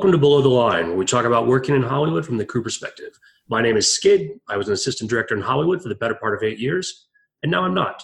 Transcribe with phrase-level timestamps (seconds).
[0.00, 2.62] Welcome to Below the Line, where we talk about working in Hollywood from the crew
[2.62, 3.10] perspective.
[3.50, 4.30] My name is Skid.
[4.48, 7.08] I was an assistant director in Hollywood for the better part of eight years,
[7.42, 8.02] and now I'm not.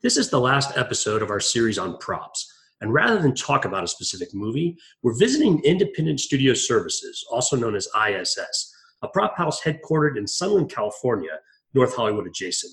[0.00, 2.50] This is the last episode of our series on props.
[2.80, 7.76] And rather than talk about a specific movie, we're visiting Independent Studio Services, also known
[7.76, 11.40] as ISS, a prop house headquartered in Sunland, California,
[11.74, 12.72] North Hollywood adjacent.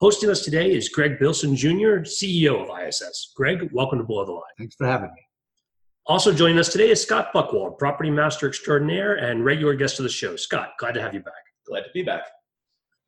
[0.00, 3.32] Hosting us today is Greg Bilson Jr., CEO of ISS.
[3.36, 4.42] Greg, welcome to Below the Line.
[4.58, 5.21] Thanks for having me.
[6.06, 10.08] Also joining us today is Scott Buchwald, property master extraordinaire and regular guest of the
[10.08, 10.34] show.
[10.34, 11.32] Scott, glad to have you back.
[11.64, 12.24] Glad to be back.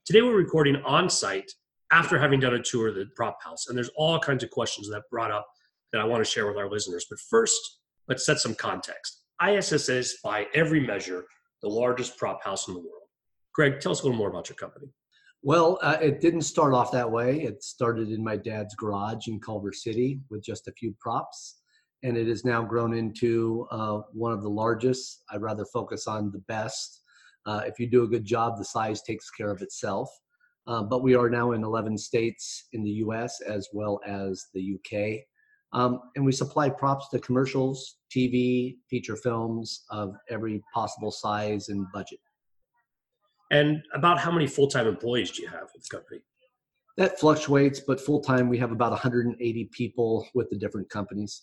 [0.07, 1.51] Today we're recording on site
[1.91, 4.89] after having done a tour of the prop house, and there's all kinds of questions
[4.91, 5.45] that brought up
[5.93, 7.05] that I want to share with our listeners.
[7.11, 9.23] But first, let's set some context.
[9.45, 11.25] ISS is, by every measure,
[11.63, 13.09] the largest prop house in the world.
[13.55, 14.87] Greg, tell us a little more about your company.
[15.43, 17.41] Well, uh, it didn't start off that way.
[17.41, 21.57] It started in my dad's garage in Culver City with just a few props
[22.05, 25.25] and it has now grown into uh, one of the largest.
[25.31, 27.01] I'd rather focus on the best.
[27.47, 30.11] Uh, if you do a good job, the size takes care of itself.
[30.67, 34.75] Uh, but we are now in 11 states in the US as well as the
[34.77, 35.25] UK.
[35.73, 41.87] Um, and we supply props to commercials, TV, feature films of every possible size and
[41.93, 42.21] budget.
[43.51, 46.21] And about how many full time employees do you have with the company?
[46.99, 51.43] That fluctuates, but full time we have about 180 people with the different companies.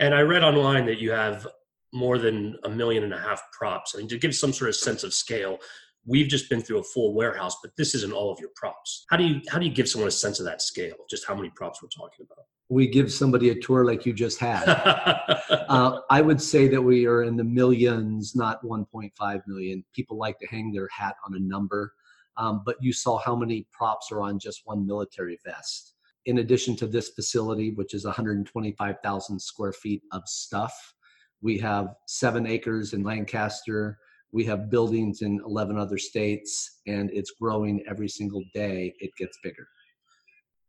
[0.00, 1.46] And I read online that you have
[1.92, 3.94] more than a million and a half props.
[3.94, 5.58] I mean, to give some sort of sense of scale,
[6.06, 9.04] we've just been through a full warehouse, but this isn't all of your props.
[9.10, 10.96] How do you how do you give someone a sense of that scale?
[11.10, 12.46] Just how many props we're talking about?
[12.70, 14.64] We give somebody a tour like you just had.
[15.68, 19.84] uh, I would say that we are in the millions, not 1.5 million.
[19.92, 21.92] People like to hang their hat on a number,
[22.38, 25.94] um, but you saw how many props are on just one military vest
[26.26, 30.94] in addition to this facility, which is 125,000 square feet of stuff,
[31.42, 33.98] we have seven acres in Lancaster.
[34.32, 38.94] We have buildings in 11 other states, and it's growing every single day.
[39.00, 39.66] It gets bigger.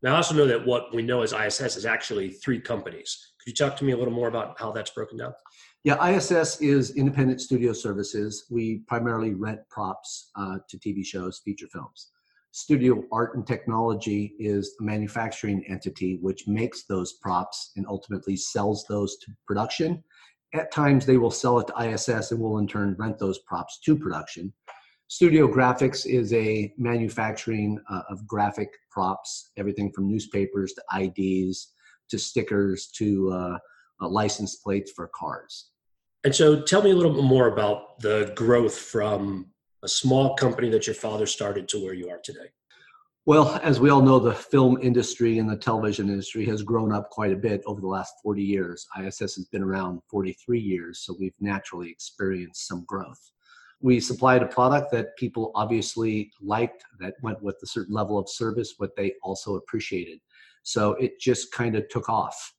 [0.02, 3.34] Now, I also know that what we know as ISS is actually three companies.
[3.40, 5.34] Could you talk to me a little more about how that's broken down?
[5.84, 8.46] Yeah, ISS is independent studio services.
[8.50, 12.10] We primarily rent props uh, to TV shows, feature films.
[12.54, 18.86] Studio Art and Technology is a manufacturing entity which makes those props and ultimately sells
[18.90, 20.04] those to production.
[20.54, 23.80] At times, they will sell it to ISS and will in turn rent those props
[23.86, 24.54] to production.
[25.08, 31.70] Studio Graphics is a manufacturing uh, of graphic props, everything from newspapers to IDs
[32.10, 33.58] to stickers to uh,
[34.02, 35.70] uh, license plates for cars.
[36.26, 39.51] And so, tell me a little bit more about the growth from
[39.84, 42.50] a small company that your father started to where you are today?
[43.28, 47.12] Well, as we all know, the film industry and the television industry has grown up
[47.12, 48.88] quite a bit over the last 40 years.
[49.00, 53.32] ISS has been around 43 years, so we've naturally experienced some growth.
[53.80, 58.28] We supplied a product that people obviously liked, that went with a certain level of
[58.28, 60.20] service, what they also appreciated.
[60.64, 62.54] So it just kind of took off.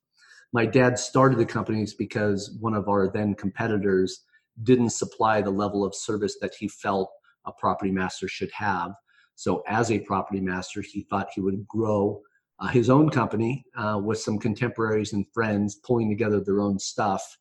[0.53, 4.21] My dad started the companies because one of our then competitors
[4.61, 7.09] didn't supply the level of service that he felt
[7.45, 8.91] a property master should have.
[9.35, 12.21] So, as a property master, he thought he would grow
[12.59, 17.37] uh, his own company uh, with some contemporaries and friends pulling together their own stuff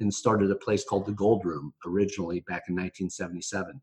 [0.00, 3.80] and started a place called the Gold Room originally back in 1977.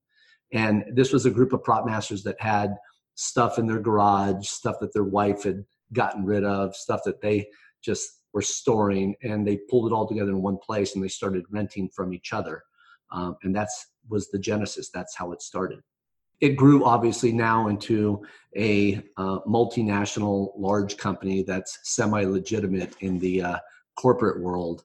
[0.54, 2.76] And this was a group of prop masters that had
[3.16, 5.64] stuff in their garage, stuff that their wife had
[5.94, 7.48] gotten rid of, stuff that they
[7.82, 11.44] just were storing, and they pulled it all together in one place and they started
[11.52, 12.64] renting from each other
[13.12, 14.90] um, and that's was the genesis.
[14.90, 15.80] That's how it started.
[16.40, 18.24] It grew obviously now into
[18.56, 23.58] a uh, multinational large company that's semi-legitimate in the uh,
[23.96, 24.84] corporate world.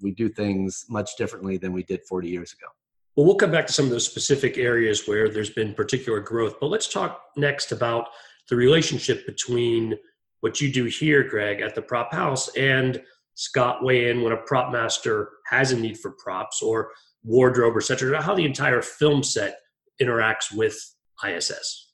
[0.00, 2.66] We do things much differently than we did 40 years ago.
[3.16, 6.56] Well we'll come back to some of those specific areas where there's been particular growth
[6.60, 8.08] but let's talk next about
[8.50, 9.94] the relationship between
[10.40, 13.02] what you do here greg at the prop house and
[13.34, 16.90] scott weigh in when a prop master has a need for props or
[17.26, 18.22] wardrobe, etc.
[18.22, 19.58] How the entire film set
[20.00, 20.78] interacts with
[21.26, 21.92] ISS.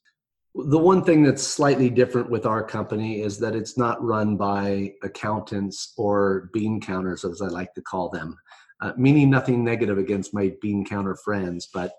[0.55, 4.93] The one thing that's slightly different with our company is that it's not run by
[5.03, 8.37] accountants or bean counters, as I like to call them.
[8.83, 11.93] Uh, meaning nothing negative against my bean counter friends, but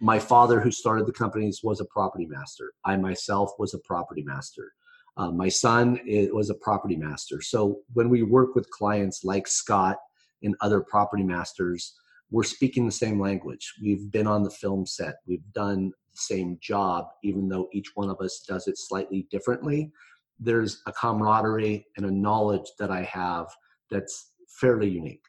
[0.00, 2.72] my father, who started the companies, was a property master.
[2.84, 4.72] I myself was a property master.
[5.16, 6.00] Uh, my son
[6.32, 7.42] was a property master.
[7.42, 9.98] So when we work with clients like Scott
[10.42, 11.94] and other property masters,
[12.30, 13.74] we're speaking the same language.
[13.82, 15.16] We've been on the film set.
[15.26, 19.90] We've done the same job, even though each one of us does it slightly differently.
[20.38, 23.46] There's a camaraderie and a knowledge that I have
[23.90, 25.24] that's fairly unique.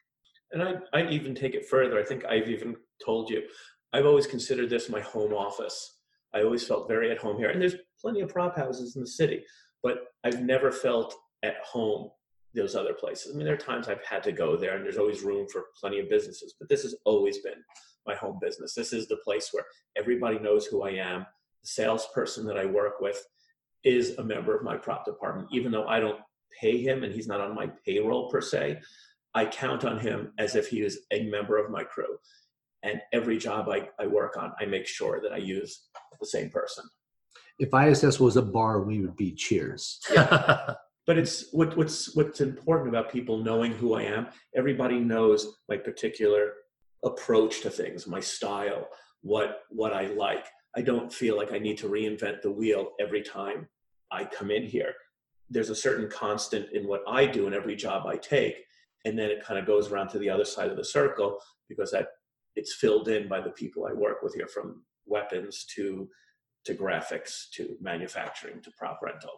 [0.52, 1.98] And I, I even take it further.
[1.98, 3.42] I think I've even told you,
[3.92, 5.98] I've always considered this my home office.
[6.34, 7.50] I always felt very at home here.
[7.50, 9.44] And there's plenty of prop houses in the city,
[9.82, 12.10] but I've never felt at home
[12.54, 13.32] those other places.
[13.32, 13.70] I mean, there are mm-hmm.
[13.70, 16.68] times I've had to go there and there's always room for plenty of businesses, but
[16.68, 17.62] this has always been
[18.06, 18.74] my home business.
[18.74, 19.64] This is the place where
[19.96, 21.26] everybody knows who I am.
[21.62, 23.24] The salesperson that I work with
[23.84, 26.20] is a member of my prop department, even though I don't
[26.60, 28.80] pay him and he's not on my payroll per se.
[29.34, 32.18] I count on him as if he is a member of my crew.
[32.82, 35.84] And every job I, I work on, I make sure that I use
[36.20, 36.84] the same person.
[37.58, 40.00] If ISS was a bar, we would be cheers.
[41.06, 44.28] but it's what, what's what's important about people knowing who I am.
[44.56, 46.52] Everybody knows my particular
[47.04, 48.88] approach to things, my style,
[49.22, 50.46] what what I like.
[50.76, 53.68] I don't feel like I need to reinvent the wheel every time
[54.10, 54.94] I come in here.
[55.50, 58.64] There's a certain constant in what I do in every job I take,
[59.04, 61.38] and then it kind of goes around to the other side of the circle
[61.68, 62.08] because that
[62.54, 66.08] it's filled in by the people I work with here, from weapons to
[66.64, 69.32] to graphics to manufacturing to prop rental.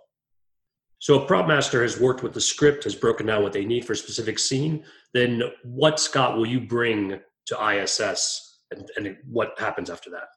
[1.04, 3.84] So a prop master has worked with the script, has broken down what they need
[3.84, 4.84] for a specific scene.
[5.12, 10.28] Then what, Scott, will you bring to ISS, and, and what happens after that?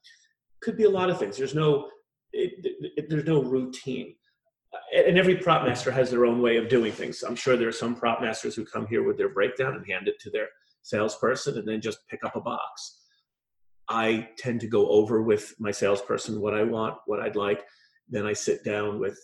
[0.61, 1.37] Could be a lot of things.
[1.37, 1.87] There's no
[2.33, 2.51] it,
[2.97, 4.15] it, there's no routine
[4.93, 7.23] and every prop master has their own way of doing things.
[7.23, 10.09] I'm sure there are some prop masters who come here with their breakdown and hand
[10.09, 10.49] it to their
[10.81, 13.03] salesperson and then just pick up a box.
[13.87, 17.63] I tend to go over with my salesperson what I want, what I'd like.
[18.09, 19.17] Then I sit down with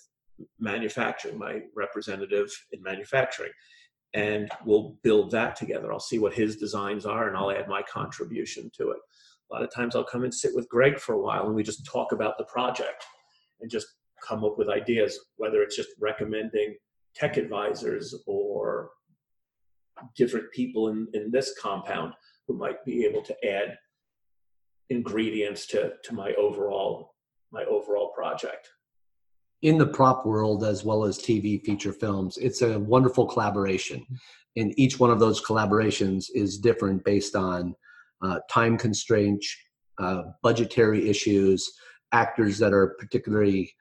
[0.59, 3.51] manufacturing, my representative in manufacturing,
[4.13, 5.91] and we'll build that together.
[5.91, 8.97] I'll see what his designs are and I'll add my contribution to it.
[9.51, 11.63] A lot of times I'll come and sit with Greg for a while and we
[11.63, 13.03] just talk about the project
[13.61, 13.87] and just
[14.25, 16.75] come up with ideas, whether it's just recommending
[17.15, 18.91] tech advisors or
[20.15, 22.13] different people in, in this compound
[22.47, 23.77] who might be able to add
[24.89, 27.11] ingredients to, to my overall
[27.51, 28.67] my overall project
[29.63, 34.05] in the prop world as well as tv feature films it's a wonderful collaboration
[34.55, 37.75] and each one of those collaborations is different based on
[38.21, 39.55] uh, time constraints
[39.97, 41.71] uh, budgetary issues
[42.13, 43.73] actors that are particularly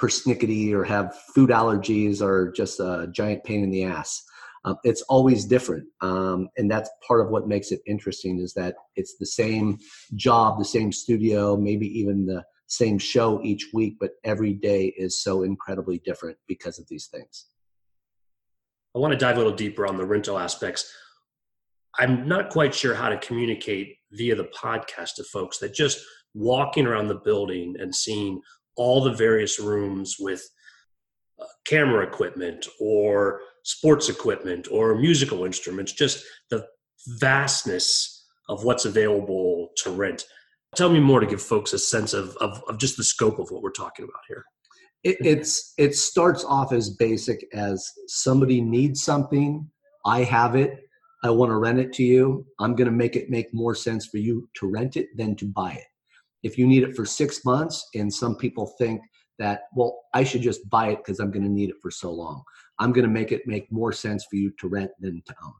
[0.00, 4.24] persnickety or have food allergies or just a giant pain in the ass.
[4.64, 8.38] Um, it's always different, um, and that's part of what makes it interesting.
[8.38, 9.78] Is that it's the same
[10.16, 15.22] job, the same studio, maybe even the same show each week, but every day is
[15.22, 17.46] so incredibly different because of these things.
[18.94, 20.92] I want to dive a little deeper on the rental aspects.
[21.98, 26.00] I'm not quite sure how to communicate via the podcast to folks that just
[26.34, 28.40] walking around the building and seeing
[28.76, 30.42] all the various rooms with
[31.40, 36.64] uh, camera equipment or sports equipment or musical instruments, just the
[37.18, 40.24] vastness of what's available to rent.
[40.76, 43.50] Tell me more to give folks a sense of, of, of just the scope of
[43.50, 44.44] what we're talking about here.
[45.02, 49.68] It, it's it starts off as basic as somebody needs something,
[50.04, 50.78] I have it,
[51.24, 52.46] I want to rent it to you.
[52.58, 55.46] I'm going to make it make more sense for you to rent it than to
[55.46, 55.86] buy it
[56.42, 59.00] if you need it for six months and some people think
[59.38, 62.10] that well i should just buy it because i'm going to need it for so
[62.10, 62.42] long
[62.78, 65.52] i'm going to make it make more sense for you to rent than to own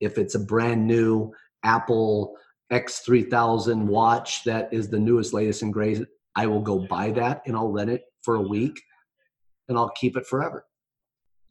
[0.00, 2.36] if it's a brand new apple
[2.72, 6.04] x3000 watch that is the newest latest and greatest
[6.36, 8.80] i will go buy that and i'll rent it for a week
[9.68, 10.66] and i'll keep it forever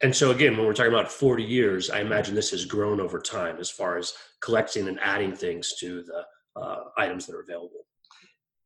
[0.02, 3.20] and so again when we're talking about 40 years i imagine this has grown over
[3.20, 6.24] time as far as collecting and adding things to the
[6.60, 7.84] uh, items that are available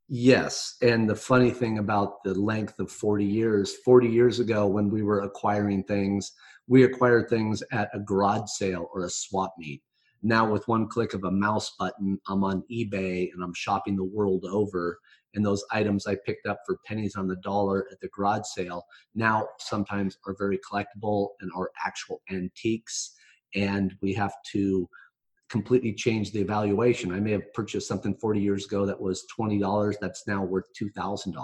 [0.08, 0.76] Yes.
[0.80, 5.02] And the funny thing about the length of 40 years, 40 years ago, when we
[5.02, 6.32] were acquiring things,
[6.66, 9.82] we acquired things at a garage sale or a swap meet.
[10.22, 14.04] Now, with one click of a mouse button, I'm on eBay and I'm shopping the
[14.04, 14.98] world over.
[15.34, 18.86] And those items I picked up for pennies on the dollar at the garage sale
[19.14, 23.14] now sometimes are very collectible and are actual antiques.
[23.54, 24.88] And we have to
[25.48, 27.12] completely change the evaluation.
[27.12, 31.34] I may have purchased something 40 years ago that was $20 that's now worth $2,000.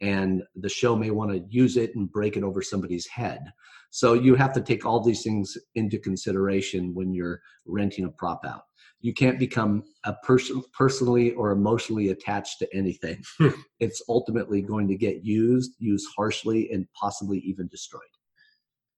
[0.00, 3.52] And the show may want to use it and break it over somebody's head.
[3.94, 8.40] So you have to take all these things into consideration when you're renting a prop
[8.46, 8.62] out.
[9.02, 13.22] You can't become a person personally or emotionally attached to anything.
[13.38, 13.48] Hmm.
[13.80, 18.02] it's ultimately going to get used, used harshly, and possibly even destroyed.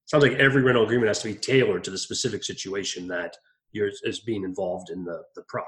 [0.04, 3.36] Sounds like every rental agreement has to be tailored to the specific situation that
[3.72, 5.66] you're is being involved in the the prop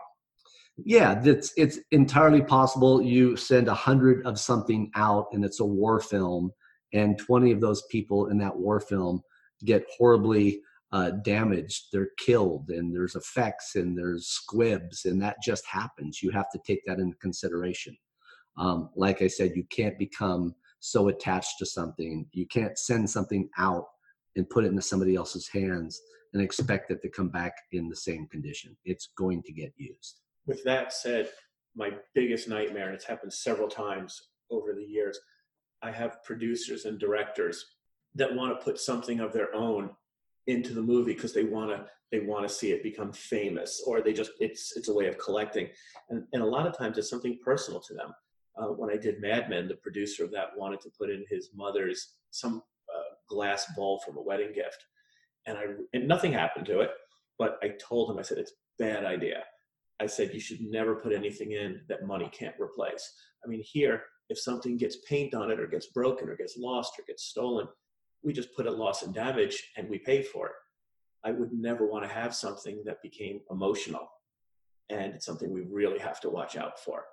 [0.85, 5.65] yeah it's it's entirely possible you send a hundred of something out and it's a
[5.65, 6.53] war film
[6.93, 9.23] and 20 of those people in that war film
[9.65, 10.61] get horribly
[10.93, 16.23] uh, damaged, they're killed, and there's effects and there's squibs, and that just happens.
[16.23, 17.97] You have to take that into consideration.
[18.57, 22.27] Um, like I said, you can't become so attached to something.
[22.33, 23.87] You can't send something out
[24.37, 26.01] and put it into somebody else's hands
[26.33, 28.77] and expect it to come back in the same condition.
[28.85, 30.21] It's going to get used.
[30.47, 31.31] With that said,
[31.75, 35.19] my biggest nightmare, and it's happened several times over the years,
[35.83, 37.65] I have producers and directors
[38.15, 39.91] that want to put something of their own
[40.47, 44.01] into the movie because they want to they want to see it become famous or
[44.01, 45.69] they just it's it's a way of collecting.
[46.09, 48.15] And, and a lot of times it's something personal to them.
[48.59, 51.51] Uh, when i did mad men the producer of that wanted to put in his
[51.55, 52.63] mother's some
[52.95, 54.85] uh, glass bowl from a wedding gift.
[55.47, 56.91] And i and nothing happened to it
[57.39, 59.43] but i told him i said it's bad idea.
[59.99, 63.15] I said you should never put anything in that money can't replace.
[63.45, 66.99] I mean here if something gets paint on it or gets broken or gets lost
[66.99, 67.67] or gets stolen
[68.27, 70.53] we just put a loss and damage and we pay for it.
[71.25, 74.09] I would never want to have something that became emotional.
[74.91, 77.05] And it's something we really have to watch out for.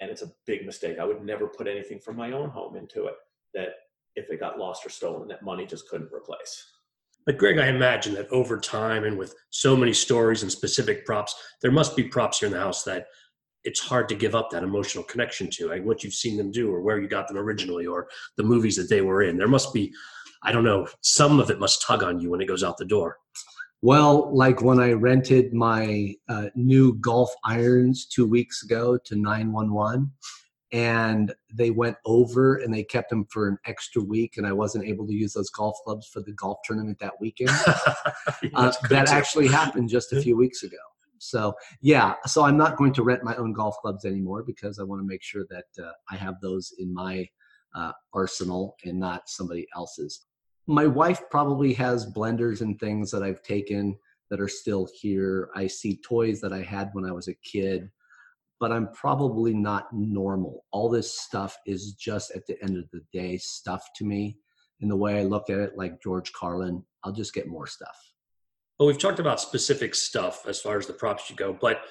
[0.00, 0.98] And it's a big mistake.
[1.00, 3.14] I would never put anything from my own home into it
[3.54, 3.70] that
[4.14, 6.66] if it got lost or stolen, that money just couldn't replace.
[7.26, 11.34] But Greg, I imagine that over time and with so many stories and specific props,
[11.60, 13.06] there must be props here in the house that
[13.64, 16.72] it's hard to give up that emotional connection to, like what you've seen them do
[16.72, 19.36] or where you got them originally or the movies that they were in.
[19.36, 19.92] There must be
[20.42, 22.84] I don't know, some of it must tug on you when it goes out the
[22.84, 23.18] door.
[23.80, 30.10] Well, like when I rented my uh, new golf irons two weeks ago to 911,
[30.72, 34.84] and they went over and they kept them for an extra week, and I wasn't
[34.84, 37.50] able to use those golf clubs for the golf tournament that weekend.
[38.54, 40.78] uh, that actually happened just a few weeks ago.
[41.22, 44.82] So, yeah, so I'm not going to rent my own golf clubs anymore because I
[44.82, 47.28] want to make sure that uh, I have those in my
[47.74, 50.26] uh, arsenal and not somebody else's
[50.66, 53.98] my wife probably has blenders and things that I've taken
[54.30, 55.50] that are still here.
[55.54, 57.90] I see toys that I had when I was a kid,
[58.60, 60.64] but I'm probably not normal.
[60.70, 64.38] All this stuff is just at the end of the day stuff to me.
[64.80, 68.11] In the way I look at it, like George Carlin, I'll just get more stuff.
[68.82, 71.82] Well, we've talked about specific stuff as far as the props you go, but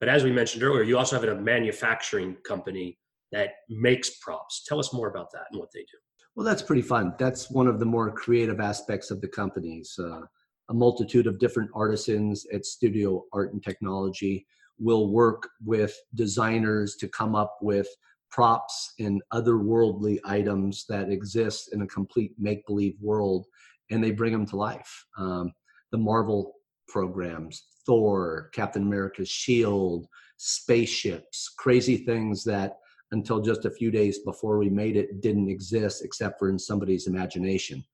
[0.00, 2.98] but as we mentioned earlier, you also have a manufacturing company
[3.32, 4.64] that makes props.
[4.66, 5.98] Tell us more about that and what they do.
[6.34, 7.12] Well, that's pretty fun.
[7.18, 9.94] That's one of the more creative aspects of the companies.
[9.98, 10.22] Uh,
[10.70, 14.46] a multitude of different artisans at Studio Art and Technology
[14.78, 17.88] will work with designers to come up with
[18.30, 23.44] props and otherworldly items that exist in a complete make believe world,
[23.90, 25.04] and they bring them to life.
[25.18, 25.52] Um,
[25.92, 26.54] the Marvel
[26.88, 30.06] programs, Thor, Captain America's shield,
[30.38, 32.78] spaceships, crazy things that
[33.12, 37.06] until just a few days before we made it didn't exist except for in somebody's
[37.06, 37.84] imagination.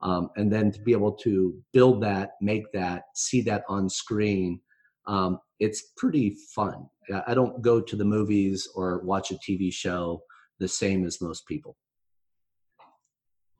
[0.00, 4.60] Um, and then to be able to build that, make that, see that on screen,
[5.06, 6.86] um, it's pretty fun.
[7.26, 10.22] I don't go to the movies or watch a TV show
[10.58, 11.76] the same as most people.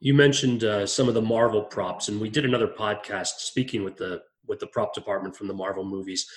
[0.03, 3.95] You mentioned uh, some of the Marvel props, and we did another podcast speaking with
[3.95, 6.27] the with the prop department from the Marvel movies.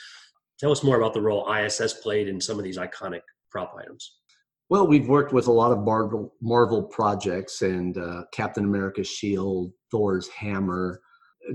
[0.60, 4.18] Tell us more about the role ISS played in some of these iconic prop items.
[4.68, 9.72] Well, we've worked with a lot of Marvel, Marvel projects and uh, Captain America's shield,
[9.90, 11.00] Thor's hammer,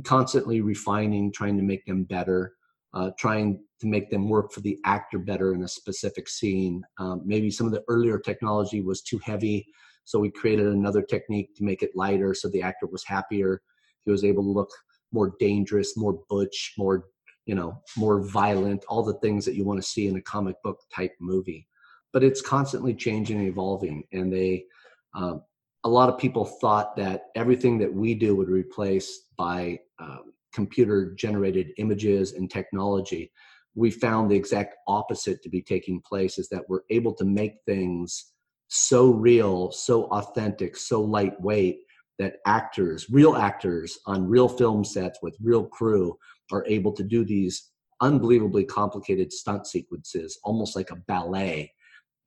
[0.03, 2.55] constantly refining, trying to make them better,
[2.93, 6.83] uh, trying to make them work for the actor better in a specific scene.
[6.99, 9.65] Um, maybe some of the earlier technology was too heavy,
[10.03, 13.61] so we created another technique to make it lighter so the actor was happier.
[14.01, 14.71] He was able to look
[15.11, 17.05] more dangerous, more butch, more
[17.47, 20.55] you know, more violent, all the things that you want to see in a comic
[20.63, 21.67] book type movie
[22.13, 24.03] but it's constantly changing and evolving.
[24.11, 24.65] And they,
[25.13, 25.43] um,
[25.83, 31.13] a lot of people thought that everything that we do would replace by um, computer
[31.15, 33.31] generated images and technology.
[33.73, 37.53] We found the exact opposite to be taking place is that we're able to make
[37.65, 38.33] things
[38.73, 41.79] so real, so authentic, so lightweight
[42.19, 46.17] that actors, real actors on real film sets with real crew,
[46.51, 51.71] are able to do these unbelievably complicated stunt sequences, almost like a ballet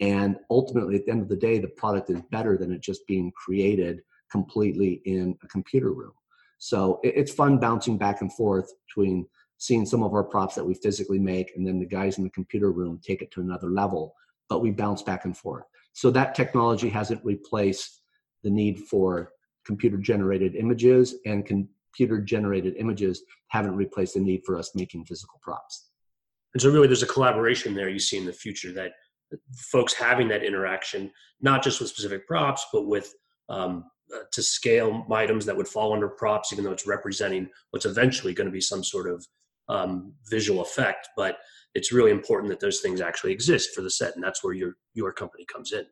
[0.01, 3.07] and ultimately, at the end of the day, the product is better than it just
[3.07, 6.13] being created completely in a computer room.
[6.59, 9.27] So it's fun bouncing back and forth between
[9.59, 12.31] seeing some of our props that we physically make and then the guys in the
[12.31, 14.15] computer room take it to another level,
[14.49, 15.65] but we bounce back and forth.
[15.95, 18.03] So that technology hasn't replaced
[18.43, 19.31] the need for
[19.65, 25.41] computer generated images and computer generated images haven't replaced the need for us making physical
[25.43, 25.89] props.
[26.53, 28.93] And so really there's a collaboration there you see in the future that
[29.57, 31.11] folks having that interaction,
[31.41, 33.15] not just with specific props, but with
[33.49, 33.85] um,
[34.15, 38.35] uh, to scale items that would fall under props, even though it's representing what's eventually
[38.35, 39.27] going to be some sort of
[39.69, 41.09] um, visual effect.
[41.17, 41.39] But
[41.75, 44.77] it's really important that those things actually exist for the set, and that's where your
[44.95, 45.85] your company comes in.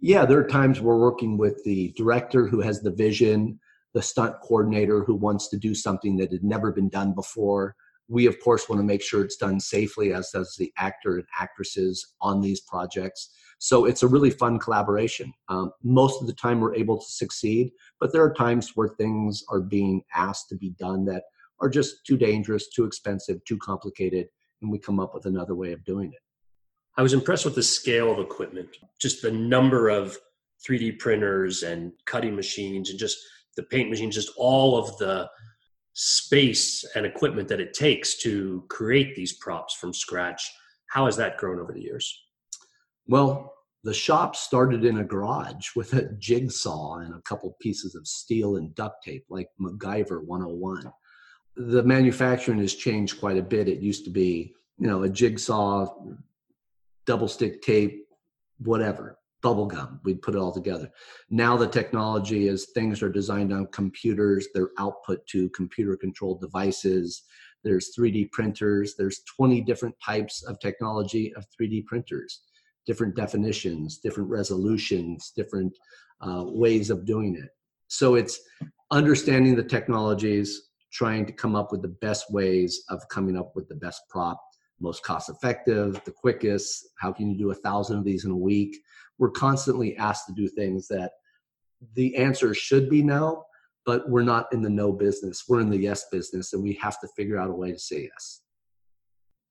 [0.00, 3.60] Yeah, there are times we're working with the director who has the vision,
[3.92, 7.74] the stunt coordinator who wants to do something that had never been done before.
[8.08, 11.26] We, of course, want to make sure it's done safely, as does the actor and
[11.38, 13.30] actresses on these projects.
[13.58, 15.32] So it's a really fun collaboration.
[15.48, 19.44] Um, most of the time, we're able to succeed, but there are times where things
[19.50, 21.24] are being asked to be done that
[21.60, 24.28] are just too dangerous, too expensive, too complicated,
[24.62, 26.20] and we come up with another way of doing it.
[26.96, 28.68] I was impressed with the scale of equipment,
[29.00, 30.18] just the number of
[30.66, 33.18] 3D printers and cutting machines and just
[33.56, 35.28] the paint machines, just all of the
[35.92, 40.50] space and equipment that it takes to create these props from scratch.
[40.86, 42.24] How has that grown over the years?
[43.06, 48.06] Well, the shop started in a garage with a jigsaw and a couple pieces of
[48.06, 50.92] steel and duct tape, like MacGyver 101.
[51.66, 53.68] The manufacturing has changed quite a bit.
[53.68, 55.94] It used to be, you know, a jigsaw,
[57.04, 58.06] double stick tape,
[58.60, 60.00] whatever, bubble gum.
[60.02, 60.90] We'd put it all together.
[61.28, 67.24] Now the technology is things are designed on computers, they're output to computer controlled devices.
[67.62, 68.94] There's 3D printers.
[68.96, 72.40] There's 20 different types of technology of 3D printers,
[72.86, 75.76] different definitions, different resolutions, different
[76.22, 77.50] uh, ways of doing it.
[77.88, 78.40] So it's
[78.90, 83.68] understanding the technologies, trying to come up with the best ways of coming up with
[83.68, 84.40] the best prop
[84.80, 86.88] most cost effective, the quickest.
[86.98, 88.76] How can you do a thousand of these in a week?
[89.18, 91.12] We're constantly asked to do things that
[91.94, 93.44] the answer should be no,
[93.84, 95.44] but we're not in the no business.
[95.48, 98.08] We're in the yes business, and we have to figure out a way to say
[98.12, 98.42] yes.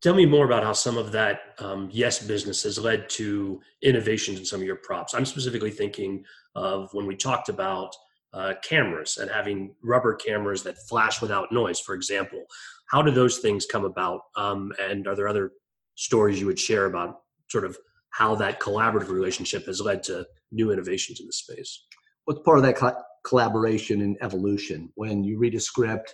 [0.01, 4.39] Tell me more about how some of that um, yes business has led to innovations
[4.39, 5.13] in some of your props.
[5.13, 6.23] I'm specifically thinking
[6.55, 7.93] of when we talked about
[8.33, 12.43] uh, cameras and having rubber cameras that flash without noise, for example.
[12.89, 14.21] How do those things come about?
[14.35, 15.51] Um, and are there other
[15.95, 17.77] stories you would share about sort of
[18.11, 21.85] how that collaborative relationship has led to new innovations in the space?
[22.25, 24.91] What's part of that co- collaboration and evolution?
[24.95, 26.13] When you read a script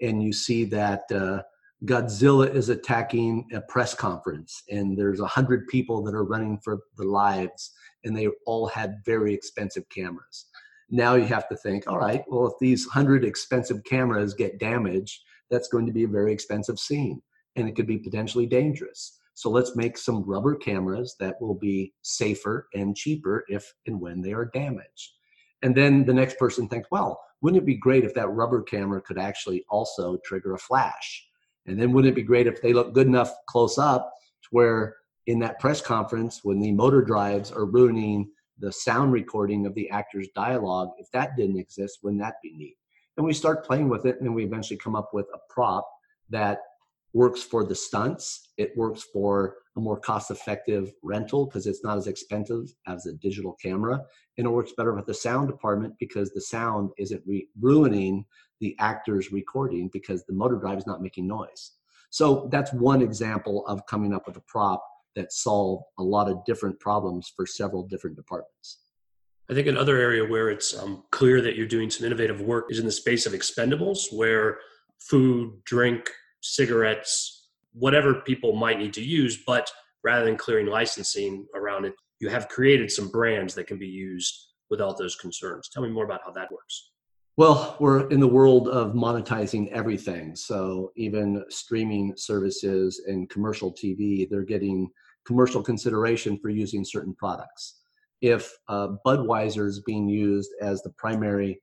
[0.00, 1.42] and you see that uh,
[1.84, 6.78] Godzilla is attacking a press conference and there's a hundred people that are running for
[6.96, 7.72] their lives
[8.04, 10.46] and they all had very expensive cameras
[10.88, 15.20] now you have to think all right well if these 100 expensive cameras get damaged
[15.50, 17.20] that's going to be a very expensive scene
[17.56, 19.18] and it could be potentially dangerous.
[19.34, 24.22] So let's make some rubber cameras that will be safer and cheaper if and when
[24.22, 25.12] they are damaged.
[25.62, 29.00] And then the next person thinks well wouldn't it be great if that rubber camera
[29.02, 31.26] could actually also trigger a flash?
[31.66, 34.10] And then wouldn't it be great if they look good enough close up
[34.42, 34.96] to where
[35.26, 39.88] in that press conference when the motor drives are ruining the sound recording of the
[39.90, 42.76] actor's dialogue, if that didn't exist, wouldn't that be neat?
[43.16, 45.88] And we start playing with it, and then we eventually come up with a prop
[46.30, 46.60] that
[47.12, 48.50] works for the stunts.
[48.58, 53.14] It works for a more cost effective rental because it's not as expensive as a
[53.14, 54.02] digital camera.
[54.36, 58.26] And it works better with the sound department because the sound isn't re- ruining
[58.60, 61.72] the actor's recording because the motor drive is not making noise.
[62.10, 64.82] So that's one example of coming up with a prop
[65.16, 68.78] that solve a lot of different problems for several different departments.
[69.50, 72.78] I think another area where it's um, clear that you're doing some innovative work is
[72.78, 74.58] in the space of expendables, where
[75.00, 76.10] food, drink,
[76.42, 79.70] cigarettes, whatever people might need to use, but
[80.02, 84.34] rather than clearing licensing around it, you have created some brands that can be used
[84.70, 85.68] without those concerns.
[85.68, 86.90] Tell me more about how that works.
[87.36, 90.34] Well, we're in the world of monetizing everything.
[90.34, 94.88] So even streaming services and commercial TV, they're getting
[95.26, 97.80] commercial consideration for using certain products.
[98.22, 101.60] If uh, Budweiser is being used as the primary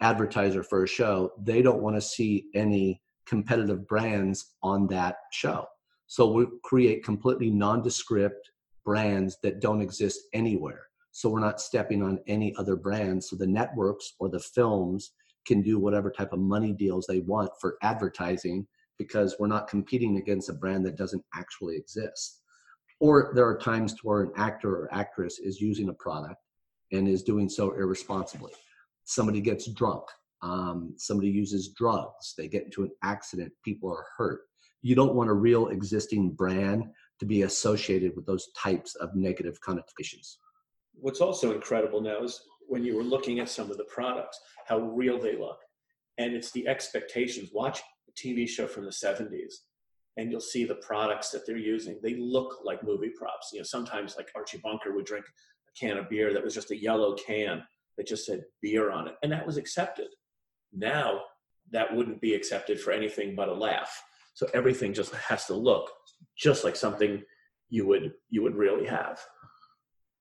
[0.00, 5.66] advertiser for a show, they don't want to see any competitive brands on that show.
[6.06, 8.50] So we create completely nondescript
[8.84, 10.82] brands that don't exist anywhere.
[11.12, 13.30] So we're not stepping on any other brands.
[13.30, 15.12] So the networks or the films
[15.46, 18.66] can do whatever type of money deals they want for advertising
[18.98, 22.40] because we're not competing against a brand that doesn't actually exist
[23.00, 26.40] or there are times to where an actor or actress is using a product
[26.92, 28.52] and is doing so irresponsibly.
[29.04, 30.04] Somebody gets drunk
[30.44, 34.42] um, somebody uses drugs they get into an accident people are hurt.
[34.82, 36.84] You don't want a real existing brand
[37.18, 40.38] to be associated with those types of negative connotations.
[40.92, 44.80] What's also incredible now is when you were looking at some of the products how
[44.80, 45.58] real they look.
[46.18, 47.50] And it's the expectations.
[47.52, 49.54] Watch a tv show from the 70s
[50.16, 51.98] and you'll see the products that they're using.
[52.02, 53.50] They look like movie props.
[53.52, 56.70] You know, sometimes like Archie Bunker would drink a can of beer that was just
[56.70, 57.62] a yellow can
[57.96, 60.08] that just said beer on it, and that was accepted.
[60.72, 61.20] Now
[61.70, 64.02] that wouldn't be accepted for anything but a laugh.
[64.34, 65.90] So everything just has to look
[66.36, 67.22] just like something
[67.70, 69.20] you would you would really have.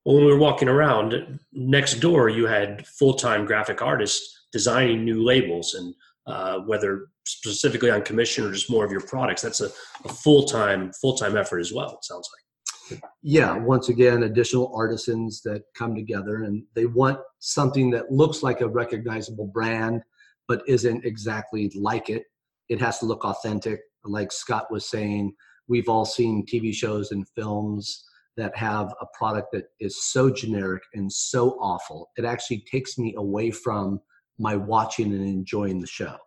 [0.06, 5.04] Well, when we were walking around next door, you had full time graphic artists designing
[5.04, 5.94] new labels, and
[6.26, 9.70] uh, whether specifically on commission or just more of your products, that's a,
[10.06, 11.90] a full time full time effort as well.
[11.92, 13.02] It sounds like.
[13.22, 18.62] Yeah, once again, additional artisans that come together and they want something that looks like
[18.62, 20.02] a recognizable brand,
[20.48, 22.24] but isn't exactly like it.
[22.70, 23.80] It has to look authentic.
[24.04, 25.34] Like Scott was saying,
[25.68, 28.04] we've all seen TV shows and films
[28.38, 33.14] that have a product that is so generic and so awful, it actually takes me
[33.18, 34.00] away from
[34.40, 36.18] my watching and enjoying the show.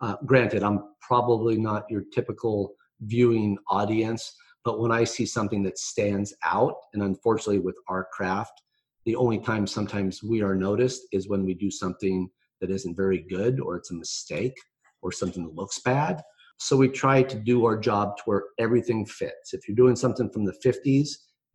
[0.00, 4.34] Uh, granted, I'm probably not your typical viewing audience,
[4.64, 8.62] but when I see something that stands out, and unfortunately with our craft,
[9.04, 12.28] the only time sometimes we are noticed is when we do something
[12.60, 14.54] that isn't very good or it's a mistake
[15.02, 16.22] or something that looks bad.
[16.58, 19.52] So we try to do our job to where everything fits.
[19.52, 21.08] If you're doing something from the 50s,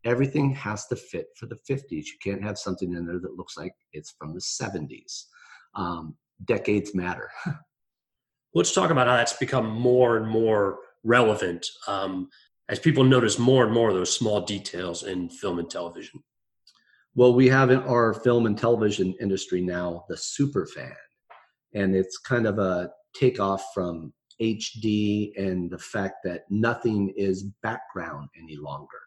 [0.04, 1.84] everything has to fit for the 50s.
[1.90, 5.24] You can't have something in there that looks like it's from the 70s.
[5.74, 7.30] Um, decades matter.
[8.54, 12.28] Let's talk about how that's become more and more relevant um,
[12.68, 16.22] as people notice more and more of those small details in film and television.
[17.14, 20.94] Well, we have in our film and television industry now the super fan,
[21.74, 28.28] and it's kind of a takeoff from HD and the fact that nothing is background
[28.40, 28.98] any longer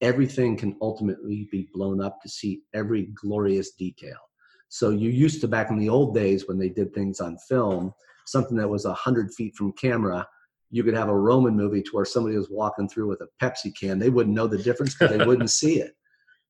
[0.00, 4.18] everything can ultimately be blown up to see every glorious detail.
[4.68, 7.92] So you used to back in the old days when they did things on film,
[8.26, 10.26] something that was a hundred feet from camera,
[10.70, 13.72] you could have a Roman movie to where somebody was walking through with a Pepsi
[13.78, 13.98] can.
[13.98, 15.92] They wouldn't know the difference because they wouldn't see it.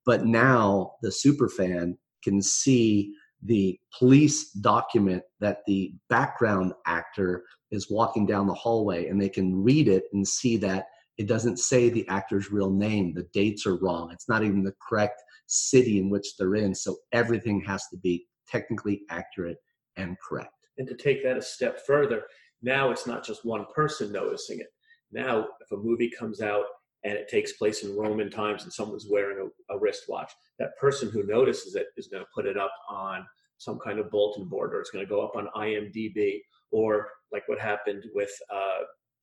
[0.07, 7.90] But now the super fan can see the police document that the background actor is
[7.90, 10.87] walking down the hallway and they can read it and see that
[11.18, 13.14] it doesn't say the actor's real name.
[13.14, 14.11] The dates are wrong.
[14.12, 16.74] It's not even the correct city in which they're in.
[16.74, 19.59] So everything has to be technically accurate
[19.96, 20.52] and correct.
[20.78, 22.24] And to take that a step further,
[22.62, 24.68] now it's not just one person noticing it.
[25.12, 26.64] Now, if a movie comes out
[27.04, 31.11] and it takes place in Roman times and someone's wearing a, a wristwatch, that person
[31.11, 33.24] who notices it is going to put it up on
[33.59, 36.40] some kind of bulletin board or it's going to go up on IMDb
[36.72, 38.80] or like what happened with uh,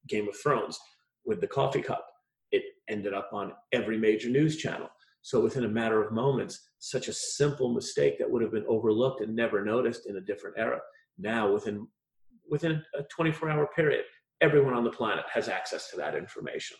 [0.07, 0.79] Game of Thrones
[1.25, 2.05] with the coffee cup.
[2.51, 4.89] It ended up on every major news channel.
[5.23, 9.21] So within a matter of moments, such a simple mistake that would have been overlooked
[9.21, 10.79] and never noticed in a different era.
[11.17, 11.87] Now within
[12.49, 14.03] within a 24 hour period,
[14.41, 16.75] everyone on the planet has access to that information.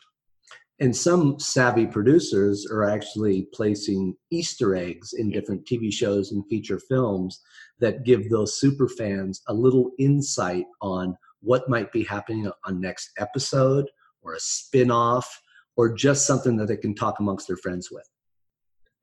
[0.79, 5.39] And some savvy producers are actually placing Easter eggs in mm-hmm.
[5.39, 7.39] different TV shows and feature films
[7.79, 13.11] that give those super fans a little insight on what might be happening on next
[13.17, 13.85] episode
[14.21, 15.41] or a spin-off
[15.77, 18.07] or just something that they can talk amongst their friends with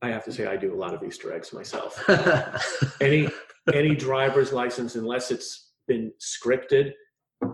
[0.03, 2.03] i have to say i do a lot of easter eggs myself.
[3.01, 3.29] Any
[3.75, 6.93] any driver's license unless it's been scripted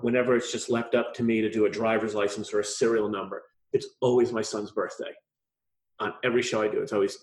[0.01, 3.09] whenever it's just left up to me to do a driver's license or a serial
[3.09, 5.13] number it's always my son's birthday.
[6.01, 7.19] On every show i do it's always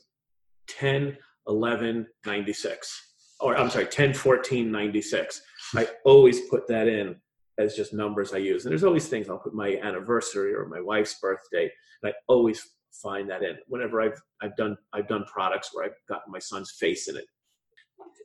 [0.68, 5.42] 10 11 96 or i'm sorry 10 14 96
[5.76, 7.16] i always put that in
[7.58, 8.66] as just numbers I use.
[8.66, 12.73] And there's always things I'll put my anniversary or my wife's birthday, and I always
[13.02, 16.72] find that in whenever I've I've done I've done products where I've got my son's
[16.72, 17.26] face in it.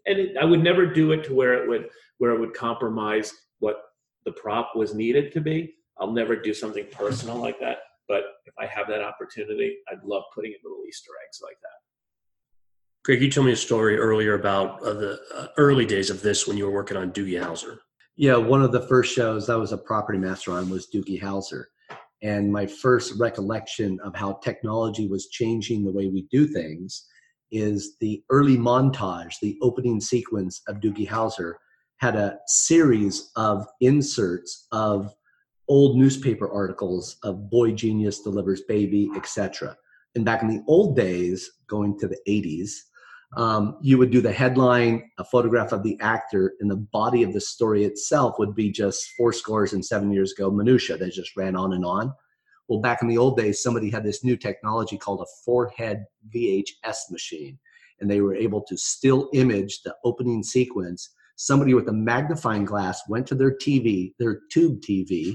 [0.07, 3.33] And it, I would never do it to where it would where it would compromise
[3.61, 3.77] what
[4.25, 5.75] the prop was needed to be.
[5.99, 7.79] I'll never do something personal like that.
[8.09, 11.69] But if I have that opportunity, I'd love putting in little Easter eggs like that.
[13.05, 16.47] Greg, you told me a story earlier about uh, the uh, early days of this
[16.47, 17.79] when you were working on Doogie Howser.
[18.17, 21.65] Yeah, one of the first shows I was a property master on was Doogie Howser.
[22.23, 27.07] And my first recollection of how technology was changing the way we do things
[27.51, 31.55] is the early montage, the opening sequence of Doogie Howser
[31.99, 35.15] had a series of inserts of
[35.69, 39.77] old newspaper articles of boy genius delivers baby, etc.
[40.15, 42.71] And back in the old days, going to the 80s,
[43.37, 47.35] um, you would do the headline, a photograph of the actor, and the body of
[47.35, 51.37] the story itself would be just four scores and seven years ago minutia that just
[51.37, 52.13] ran on and on.
[52.69, 57.11] Well, back in the old days, somebody had this new technology called a four-head VHS
[57.11, 57.59] machine,
[58.01, 61.11] and they were able to still image the opening sequence.
[61.37, 65.33] Somebody with a magnifying glass went to their TV, their tube TV,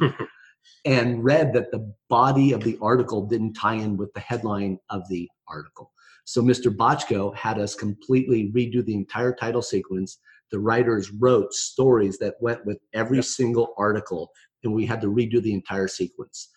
[0.85, 5.07] and read that the body of the article didn't tie in with the headline of
[5.09, 5.92] the article.
[6.25, 6.75] So Mr.
[6.75, 10.19] Bochco had us completely redo the entire title sequence.
[10.51, 13.25] The writers wrote stories that went with every yep.
[13.25, 14.31] single article,
[14.63, 16.49] and we had to redo the entire sequence.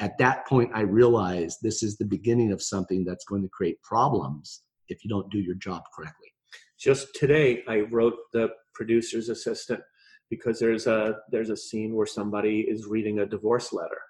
[0.00, 3.80] At that point, I realized this is the beginning of something that's going to create
[3.82, 6.32] problems if you don't do your job correctly.
[6.78, 9.80] Just today, I wrote the producer's assistant
[10.28, 14.00] because there's a there's a scene where somebody is reading a divorce letter,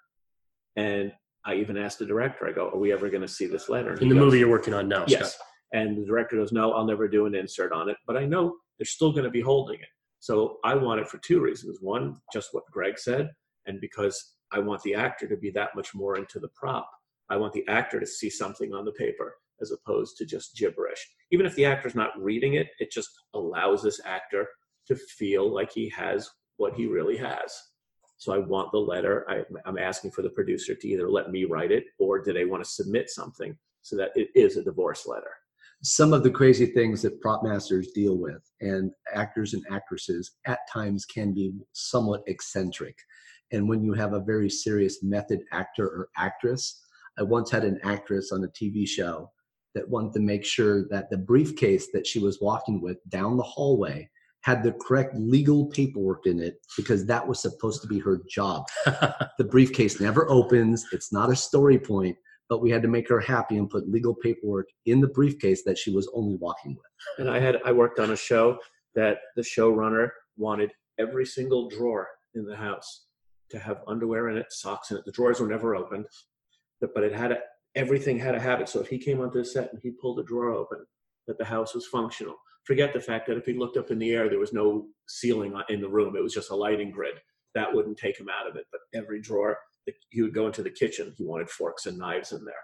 [0.75, 1.13] and
[1.45, 2.47] I even asked the director.
[2.47, 4.49] I go, "Are we ever going to see this letter?" In the goes, movie you're
[4.49, 5.35] working on now, yes.
[5.35, 5.47] Scott.
[5.73, 8.57] And the director goes, "No, I'll never do an insert on it, but I know
[8.77, 11.79] they're still going to be holding it." So I want it for two reasons.
[11.81, 13.31] One, just what Greg said,
[13.67, 16.89] and because I want the actor to be that much more into the prop.
[17.29, 20.99] I want the actor to see something on the paper as opposed to just gibberish.
[21.31, 24.47] Even if the actor's not reading it, it just allows this actor
[24.87, 27.55] to feel like he has what he really has.
[28.25, 29.23] So I want the letter.
[29.29, 32.45] I, am asking for the producer to either let me write it or do they
[32.45, 35.29] want to submit something so that it is a divorce letter.
[35.83, 40.57] Some of the crazy things that prop masters deal with and actors and actresses at
[40.73, 42.97] times can be somewhat eccentric.
[43.51, 46.81] And when you have a very serious method actor or actress,
[47.19, 49.29] I once had an actress on a TV show
[49.75, 53.43] that wanted to make sure that the briefcase that she was walking with down the
[53.43, 54.09] hallway
[54.45, 58.63] had the correct legal paperwork in it because that was supposed to be her job.
[58.85, 62.15] the briefcase never opens, it's not a story point,
[62.47, 65.79] but we had to make her happy and put legal paperwork in the briefcase that
[65.79, 67.17] she was only walking with.
[67.17, 68.59] And I had I worked on a show
[68.93, 73.07] that the showrunner wanted every single drawer in the house
[73.49, 75.05] to have underwear in it, socks in it.
[75.05, 76.05] The drawers were never opened,
[76.81, 77.39] but, but it had a,
[77.73, 78.69] everything had a habit.
[78.69, 80.85] So if he came onto the set and he pulled a drawer open,
[81.25, 82.35] that the house was functional.
[82.65, 85.53] Forget the fact that if he looked up in the air, there was no ceiling
[85.69, 86.15] in the room.
[86.15, 87.15] It was just a lighting grid.
[87.53, 88.65] That wouldn't take him out of it.
[88.71, 89.57] But every drawer,
[90.09, 91.13] he would go into the kitchen.
[91.17, 92.55] He wanted forks and knives in there.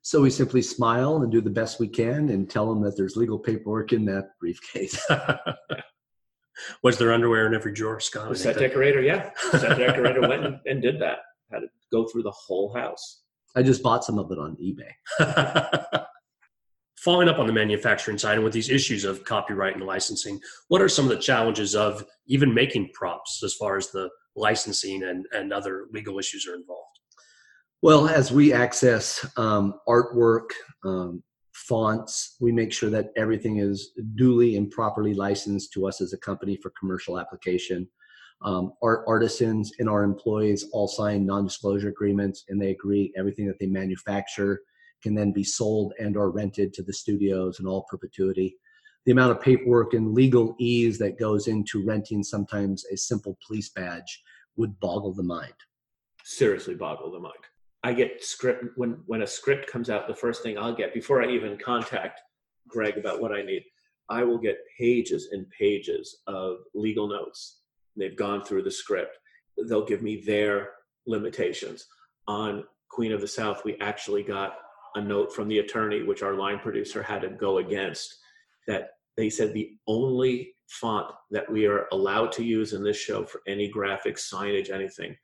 [0.00, 3.16] So we simply smile and do the best we can and tell them that there's
[3.16, 5.00] legal paperwork in that briefcase.
[6.82, 8.28] Was there underwear in every drawer, Scott?
[8.28, 9.30] The set decorator, yeah.
[9.52, 11.18] The set decorator went and, and did that.
[11.52, 13.22] Had to go through the whole house.
[13.54, 16.04] I just bought some of it on eBay.
[17.04, 20.38] Following up on the manufacturing side and with these issues of copyright and licensing,
[20.68, 25.02] what are some of the challenges of even making props as far as the licensing
[25.02, 27.00] and, and other legal issues are involved?
[27.82, 30.50] Well, as we access um, artwork,
[30.84, 36.12] um, fonts, we make sure that everything is duly and properly licensed to us as
[36.12, 37.88] a company for commercial application.
[38.42, 43.58] Um, our artisans and our employees all sign non-disclosure agreements and they agree everything that
[43.58, 44.60] they manufacture
[45.02, 48.56] can then be sold and or rented to the studios in all perpetuity.
[49.04, 53.70] The amount of paperwork and legal ease that goes into renting sometimes a simple police
[53.70, 54.22] badge
[54.56, 55.54] would boggle the mind.
[56.24, 57.34] Seriously boggle the mind.
[57.82, 61.20] I get script when when a script comes out the first thing i'll get before
[61.20, 62.20] i even contact
[62.68, 63.64] greg about what i need
[64.08, 67.60] i will get pages and pages of legal notes.
[67.96, 69.18] They've gone through the script.
[69.68, 70.70] They'll give me their
[71.06, 71.86] limitations.
[72.28, 74.54] On queen of the south we actually got
[74.94, 78.16] a note from the attorney which our line producer had to go against
[78.66, 83.24] that they said the only font that we are allowed to use in this show
[83.24, 85.14] for any graphics signage anything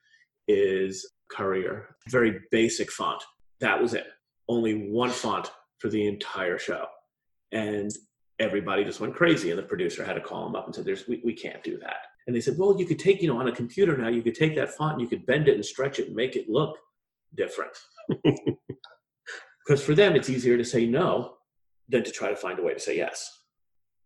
[0.46, 1.96] is courier.
[2.09, 3.22] Very basic font.
[3.61, 4.07] That was it.
[4.48, 6.87] Only one font for the entire show.
[7.52, 7.90] And
[8.38, 11.09] everybody just went crazy and the producer had to call him up and said there's
[11.09, 11.96] we, we can't do that.
[12.26, 14.35] And they said, well, you could take, you know, on a computer now, you could
[14.35, 16.76] take that font and you could bend it and stretch it and make it look
[17.35, 17.72] different.
[19.68, 21.35] Because for them, it's easier to say no
[21.90, 23.31] than to try to find a way to say yes.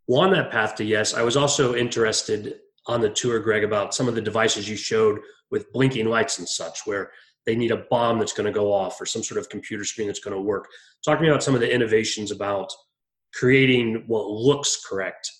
[0.08, 3.94] Well, on that path to yes, I was also interested on the tour, Greg, about
[3.94, 5.20] some of the devices you showed
[5.52, 7.12] with blinking lights and such, where
[7.46, 10.08] they need a bomb that's going to go off or some sort of computer screen
[10.08, 10.66] that's going to work.
[11.04, 12.72] Talk to me about some of the innovations about
[13.32, 15.30] creating what looks correct,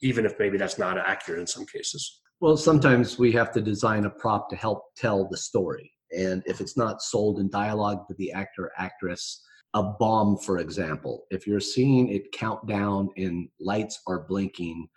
[0.00, 2.20] even if maybe that's not accurate in some cases.
[2.40, 5.90] Well, sometimes we have to design a prop to help tell the story.
[6.16, 9.42] And if it's not sold in dialogue with the actor actress,
[9.74, 14.88] a bomb, for example, if you're seeing it count down and lights are blinking,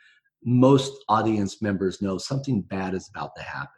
[0.43, 3.69] most audience members know something bad is about to happen.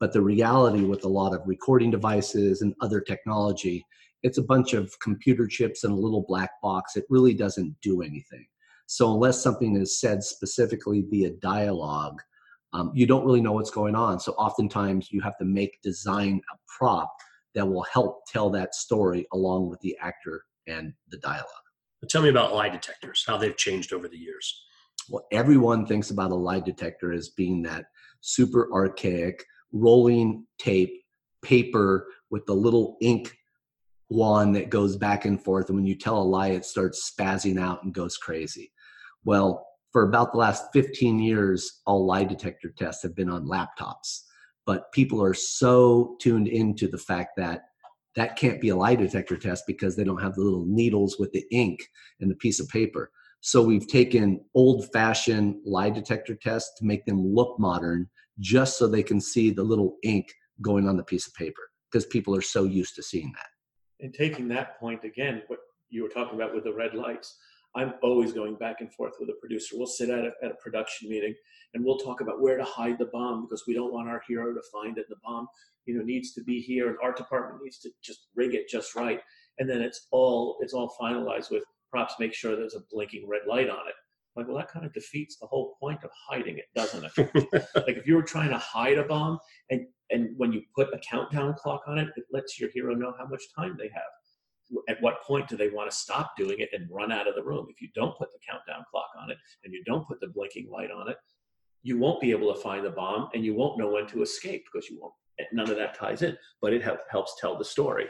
[0.00, 3.84] But the reality with a lot of recording devices and other technology,
[4.22, 6.96] it's a bunch of computer chips and a little black box.
[6.96, 8.46] It really doesn't do anything.
[8.86, 12.20] So, unless something is said specifically via dialogue,
[12.72, 14.20] um, you don't really know what's going on.
[14.20, 17.14] So oftentimes you have to make design a prop
[17.58, 21.46] that will help tell that story along with the actor and the dialogue.
[22.08, 24.64] tell me about lie detectors, how they've changed over the years.
[25.08, 27.86] Well, everyone thinks about a lie detector as being that
[28.20, 31.02] super archaic rolling tape
[31.42, 33.34] paper with the little ink
[34.08, 35.68] wand that goes back and forth.
[35.68, 38.72] And when you tell a lie, it starts spazzing out and goes crazy.
[39.24, 44.22] Well, for about the last 15 years, all lie detector tests have been on laptops.
[44.68, 47.62] But people are so tuned into the fact that
[48.16, 51.32] that can't be a lie detector test because they don't have the little needles with
[51.32, 51.80] the ink
[52.20, 53.10] and the piece of paper.
[53.40, 58.86] So we've taken old fashioned lie detector tests to make them look modern just so
[58.86, 60.26] they can see the little ink
[60.60, 64.04] going on the piece of paper because people are so used to seeing that.
[64.04, 67.38] And taking that point again, what you were talking about with the red lights,
[67.76, 69.76] I'm always going back and forth with a producer.
[69.76, 71.34] We'll sit at a, at a production meeting
[71.74, 74.54] and we'll talk about where to hide the bomb because we don't want our hero
[74.54, 75.06] to find it.
[75.08, 75.46] The bomb,
[75.86, 76.88] you know, needs to be here.
[76.88, 79.20] And art department needs to just rig it just right.
[79.58, 82.14] And then it's all it's all finalized with props.
[82.18, 83.94] Make sure there's a blinking red light on it.
[84.36, 87.66] Like, well, that kind of defeats the whole point of hiding it, doesn't it?
[87.74, 89.38] like, if you were trying to hide a bomb,
[89.70, 93.12] and and when you put a countdown clock on it, it lets your hero know
[93.18, 94.10] how much time they have.
[94.88, 97.42] At what point do they want to stop doing it and run out of the
[97.42, 97.66] room?
[97.70, 100.68] If you don't put the countdown clock on it and you don't put the blinking
[100.70, 101.16] light on it,
[101.82, 104.64] you won't be able to find the bomb and you won't know when to escape
[104.70, 105.14] because you won't.
[105.52, 108.06] None of that ties in, but it helps tell the story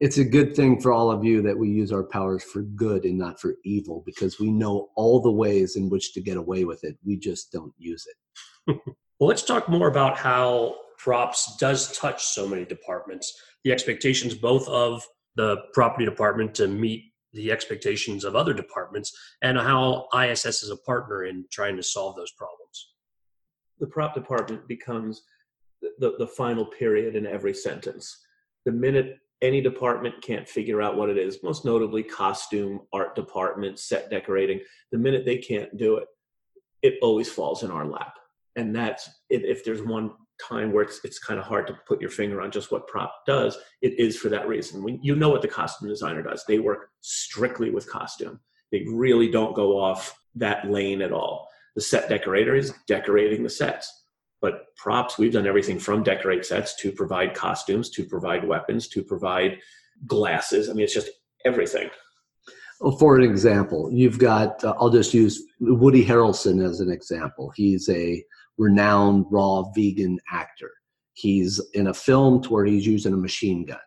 [0.00, 3.04] it's a good thing for all of you that we use our powers for good
[3.04, 6.64] and not for evil because we know all the ways in which to get away
[6.64, 6.96] with it.
[7.04, 8.76] We just don't use it.
[9.18, 13.32] well, let's talk more about how props does touch so many departments.
[13.64, 15.02] The expectations both of
[15.38, 20.76] the property department to meet the expectations of other departments and how ISS is a
[20.78, 22.94] partner in trying to solve those problems.
[23.78, 25.22] The prop department becomes
[25.80, 28.18] the, the, the final period in every sentence.
[28.64, 33.78] The minute any department can't figure out what it is, most notably costume, art department,
[33.78, 34.58] set decorating.
[34.90, 36.08] The minute they can't do it,
[36.82, 38.14] it always falls in our lap.
[38.56, 40.10] And that's if there's one
[40.46, 43.12] time where it's it's kind of hard to put your finger on just what prop
[43.26, 44.82] does, it is for that reason.
[44.82, 48.40] When you know what the costume designer does, they work strictly with costume.
[48.70, 51.48] They really don't go off that lane at all.
[51.74, 53.98] The set decorator is decorating the sets
[54.40, 59.02] but props, we've done everything from decorate sets to provide costumes, to provide weapons, to
[59.02, 59.58] provide
[60.06, 60.68] glasses.
[60.68, 61.10] I mean, it's just
[61.44, 61.90] everything.
[62.80, 67.52] Well, for an example, you've got, uh, I'll just use Woody Harrelson as an example.
[67.56, 68.24] He's a
[68.58, 70.70] renowned raw vegan actor.
[71.14, 73.78] He's in a film to where he's using a machine gun.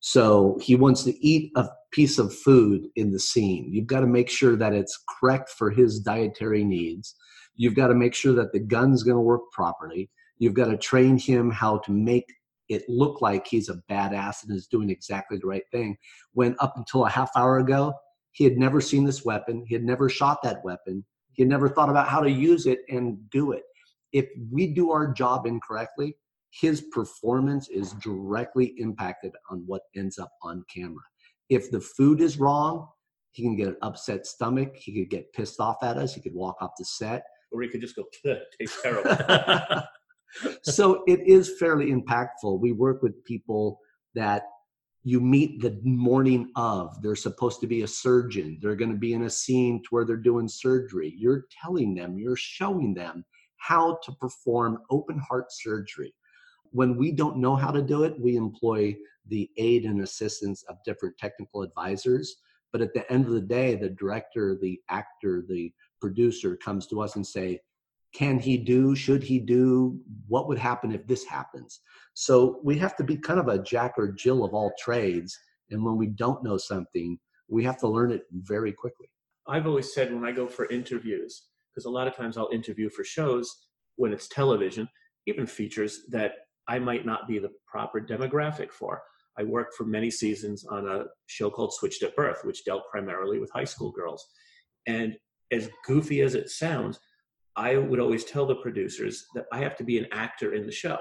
[0.00, 3.68] So he wants to eat a piece of food in the scene.
[3.72, 7.14] You've got to make sure that it's correct for his dietary needs.
[7.56, 10.10] You've got to make sure that the gun's going to work properly.
[10.38, 12.32] You've got to train him how to make
[12.68, 15.96] it look like he's a badass and is doing exactly the right thing.
[16.32, 17.92] When up until a half hour ago,
[18.32, 21.68] he had never seen this weapon, he had never shot that weapon, he had never
[21.68, 23.62] thought about how to use it and do it.
[24.12, 26.16] If we do our job incorrectly,
[26.50, 31.04] his performance is directly impacted on what ends up on camera.
[31.48, 32.88] If the food is wrong,
[33.32, 36.34] he can get an upset stomach, he could get pissed off at us, he could
[36.34, 38.04] walk off the set or he could just go,
[38.58, 39.82] tastes terrible.
[40.62, 42.60] so it is fairly impactful.
[42.60, 43.80] We work with people
[44.14, 44.42] that
[45.04, 47.00] you meet the morning of.
[47.02, 48.58] They're supposed to be a surgeon.
[48.60, 51.14] They're going to be in a scene to where they're doing surgery.
[51.16, 53.24] You're telling them, you're showing them
[53.58, 56.14] how to perform open heart surgery.
[56.70, 60.82] When we don't know how to do it, we employ the aid and assistance of
[60.84, 62.36] different technical advisors.
[62.72, 67.00] But at the end of the day, the director, the actor, the producer comes to
[67.00, 67.60] us and say
[68.14, 68.96] can he do?
[68.96, 70.00] Should he do?
[70.28, 71.80] What would happen if this happens?
[72.14, 75.38] So we have to be kind of a jack or jill of all trades.
[75.70, 77.18] And when we don't know something
[77.48, 79.08] we have to learn it very quickly.
[79.46, 81.44] I've always said when i go for interviews
[81.78, 84.88] because a lot of times i'll interview for shows when it's television
[85.26, 86.32] even features that
[86.68, 89.00] i might not be the proper demographic for
[89.38, 93.38] i worked for many seasons on a show called switched at birth which dealt primarily
[93.38, 94.26] with high school girls
[94.88, 95.16] and
[95.52, 96.98] as goofy as it sounds,
[97.56, 100.72] I would always tell the producers that I have to be an actor in the
[100.72, 100.98] show.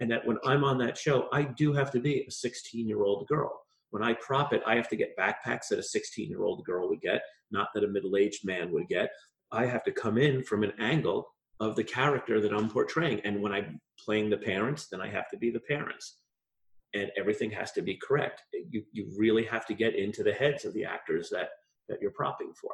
[0.00, 3.04] And that when I'm on that show, I do have to be a 16 year
[3.04, 3.52] old girl.
[3.90, 6.88] When I prop it, I have to get backpacks that a 16 year old girl
[6.88, 9.10] would get, not that a middle aged man would get.
[9.54, 11.28] I have to come in from an angle
[11.60, 13.20] of the character that I'm portraying.
[13.24, 16.18] And when I'm playing the parents, then I have to be the parents.
[16.94, 18.42] And everything has to be correct.
[18.70, 21.50] You, you really have to get into the heads of the actors that,
[21.88, 22.72] that you're propping for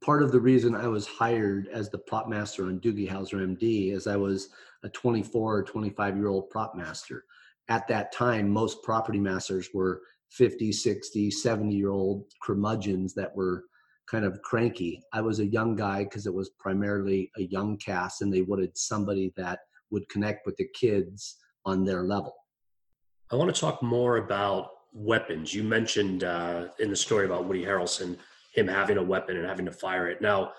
[0.00, 3.92] part of the reason I was hired as the prop master on Doogie Howser MD
[3.92, 4.48] is I was
[4.82, 7.24] a 24 or 25 year old prop master.
[7.68, 13.64] At that time, most property masters were 50, 60, 70 year old curmudgeons that were
[14.10, 15.02] kind of cranky.
[15.12, 18.76] I was a young guy because it was primarily a young cast and they wanted
[18.76, 22.34] somebody that would connect with the kids on their level.
[23.30, 27.64] I want to talk more about weapons, you mentioned uh, in the story about Woody
[27.64, 28.16] Harrelson
[28.54, 30.22] him having a weapon and having to fire it.
[30.22, 30.52] Now,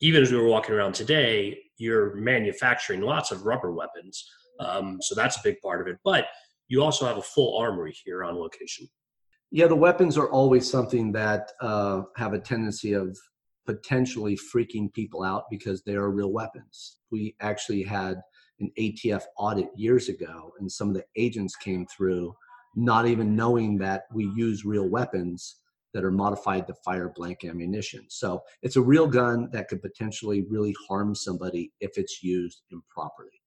[0.00, 4.28] even as we were walking around today, you're manufacturing lots of rubber weapons,
[4.60, 5.98] um, so that's a big part of it.
[6.04, 6.26] But
[6.66, 8.88] you also have a full armory here on location.
[9.50, 13.16] Yeah, the weapons are always something that uh, have a tendency of
[13.64, 16.98] potentially freaking people out because they are real weapons.
[17.10, 18.20] We actually had
[18.60, 22.34] an ATF audit years ago, and some of the agents came through
[22.74, 25.56] not even knowing that we use real weapons
[25.94, 28.04] that are modified to fire blank ammunition.
[28.08, 33.40] So it's a real gun that could potentially really harm somebody if it's used improperly.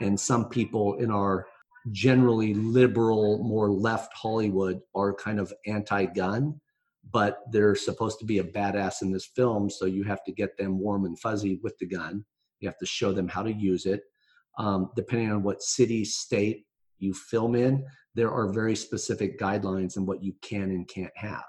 [0.00, 1.46] And some people in our
[1.92, 6.60] generally liberal, more left Hollywood are kind of anti gun,
[7.12, 9.70] but they're supposed to be a badass in this film.
[9.70, 12.24] So you have to get them warm and fuzzy with the gun.
[12.60, 14.02] You have to show them how to use it.
[14.58, 16.66] Um, depending on what city, state
[16.98, 21.44] you film in, there are very specific guidelines on what you can and can't have.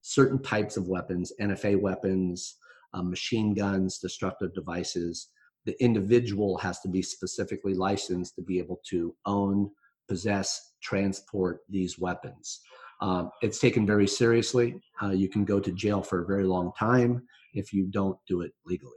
[0.00, 2.56] Certain types of weapons, NFA weapons,
[2.94, 5.28] uh, machine guns, destructive devices,
[5.66, 9.70] the individual has to be specifically licensed to be able to own,
[10.08, 12.60] possess, transport these weapons.
[13.00, 14.80] Um, it's taken very seriously.
[15.02, 18.40] Uh, you can go to jail for a very long time if you don't do
[18.40, 18.92] it legally.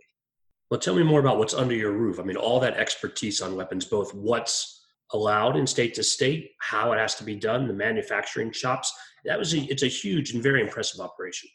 [0.70, 2.20] Well, tell me more about what's under your roof.
[2.20, 6.91] I mean, all that expertise on weapons, both what's allowed in state to state, how
[6.91, 8.93] it has to be done, the manufacturing shops.
[9.26, 11.49] That was a, it's a huge and very impressive operation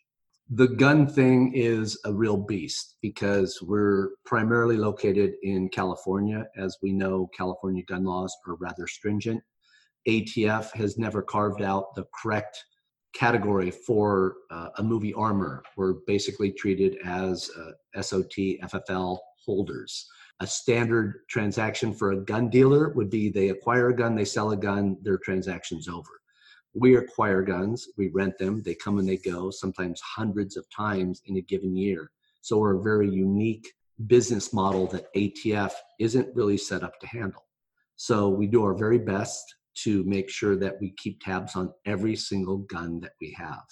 [0.51, 6.47] the gun thing is a real beast because we're primarily located in California.
[6.57, 9.43] As we know, California gun laws are rather stringent.
[10.07, 12.63] ATF has never carved out the correct
[13.15, 15.63] category for uh, a movie armor.
[15.79, 20.07] We're basically treated as uh, SOT, FFL holders.
[20.41, 24.51] A standard transaction for a gun dealer would be they acquire a gun, they sell
[24.51, 26.11] a gun, their transaction's over
[26.75, 31.23] we acquire guns, we rent them, they come and they go, sometimes hundreds of times
[31.27, 32.11] in a given year.
[32.43, 33.73] So we're a very unique
[34.07, 37.45] business model that ATF isn't really set up to handle.
[37.97, 42.17] So we do our very best to make sure that we keep tabs on every
[42.17, 43.65] single gun that we have.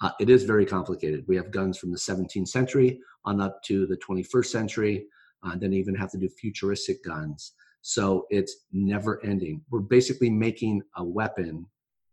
[0.00, 1.24] Uh, it is very complicated.
[1.28, 5.06] We have guns from the 17th century on up to the 21st century,
[5.42, 7.52] uh, then even have to do futuristic guns.
[7.82, 9.62] So it's never ending.
[9.70, 11.66] We're basically making a weapon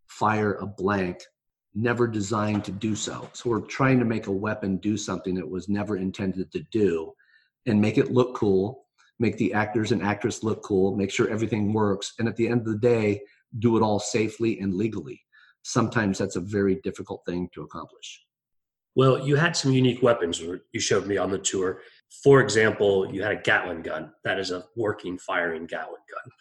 [0.08, 1.22] fire a blank
[1.74, 3.28] never designed to do so.
[3.34, 7.12] So we're trying to make a weapon do something that was never intended to do
[7.66, 8.86] and make it look cool,
[9.18, 12.60] make the actors and actress look cool, make sure everything works, and at the end
[12.60, 13.20] of the day,
[13.58, 15.20] do it all safely and legally.
[15.62, 18.22] Sometimes that's a very difficult thing to accomplish.
[18.94, 21.82] Well, you had some unique weapons you showed me on the tour.
[22.22, 24.12] For example, you had a Gatling gun.
[24.24, 26.32] That is a working firing Gatling gun.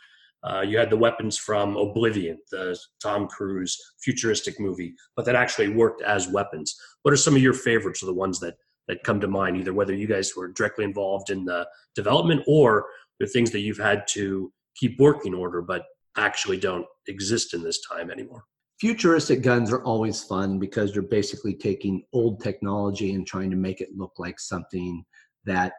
[0.45, 5.69] Uh, you had the weapons from Oblivion, the Tom Cruise futuristic movie, but that actually
[5.69, 6.75] worked as weapons.
[7.01, 8.55] What are some of your favorites, or the ones that
[8.87, 9.57] that come to mind?
[9.57, 12.85] Either whether you guys were directly involved in the development, or
[13.19, 15.85] the things that you've had to keep working order, but
[16.17, 18.43] actually don't exist in this time anymore.
[18.79, 23.81] Futuristic guns are always fun because you're basically taking old technology and trying to make
[23.81, 25.03] it look like something
[25.45, 25.73] that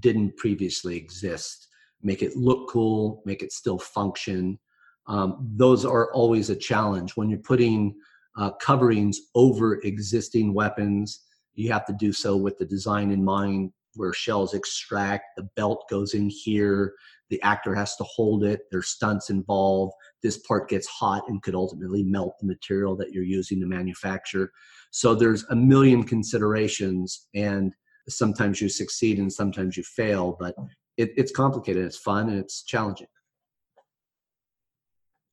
[0.00, 1.67] didn't previously exist
[2.02, 4.58] make it look cool, make it still function.
[5.06, 7.94] Um, those are always a challenge when you're putting
[8.36, 11.24] uh, coverings over existing weapons.
[11.54, 15.84] You have to do so with the design in mind, where shells extract, the belt
[15.90, 16.94] goes in here,
[17.30, 19.92] the actor has to hold it, there's stunts involved.
[20.22, 24.52] This part gets hot and could ultimately melt the material that you're using to manufacture.
[24.92, 27.72] So there's a million considerations, and
[28.08, 30.54] sometimes you succeed and sometimes you fail, but
[30.98, 31.84] it, it's complicated.
[31.84, 33.06] It's fun and it's challenging.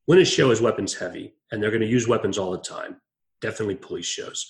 [0.06, 3.02] When a show is weapons heavy and they're going to use weapons all the time,
[3.42, 4.50] definitely police shows.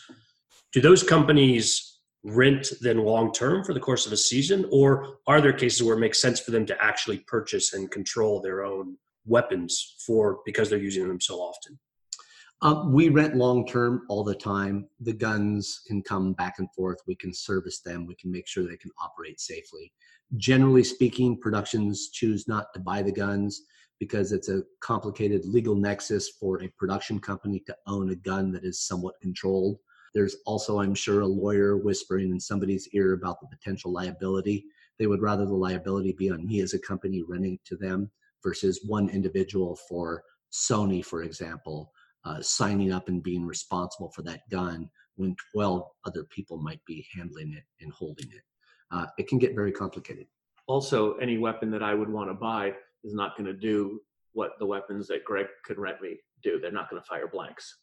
[0.74, 5.40] Do those companies rent then long term for the course of a season, or are
[5.40, 8.98] there cases where it makes sense for them to actually purchase and control their own
[9.26, 11.80] weapons for because they're using them so often?
[12.62, 14.88] Um, we rent long term all the time.
[15.02, 16.98] The guns can come back and forth.
[17.06, 18.06] We can service them.
[18.06, 19.92] We can make sure they can operate safely.
[20.38, 23.64] Generally speaking, productions choose not to buy the guns
[24.00, 28.64] because it's a complicated legal nexus for a production company to own a gun that
[28.64, 29.78] is somewhat controlled.
[30.14, 34.66] There's also, I'm sure, a lawyer whispering in somebody's ear about the potential liability.
[34.98, 38.10] They would rather the liability be on me as a company renting to them
[38.42, 41.92] versus one individual for Sony, for example,
[42.26, 47.06] uh, signing up and being responsible for that gun when 12 other people might be
[47.16, 48.42] handling it and holding it.
[48.92, 50.26] Uh, it can get very complicated.
[50.68, 52.74] Also, any weapon that I would want to buy
[53.04, 54.02] is not going to do
[54.34, 56.60] what the weapons that Greg could rent me do.
[56.60, 57.78] They're not going to fire blanks.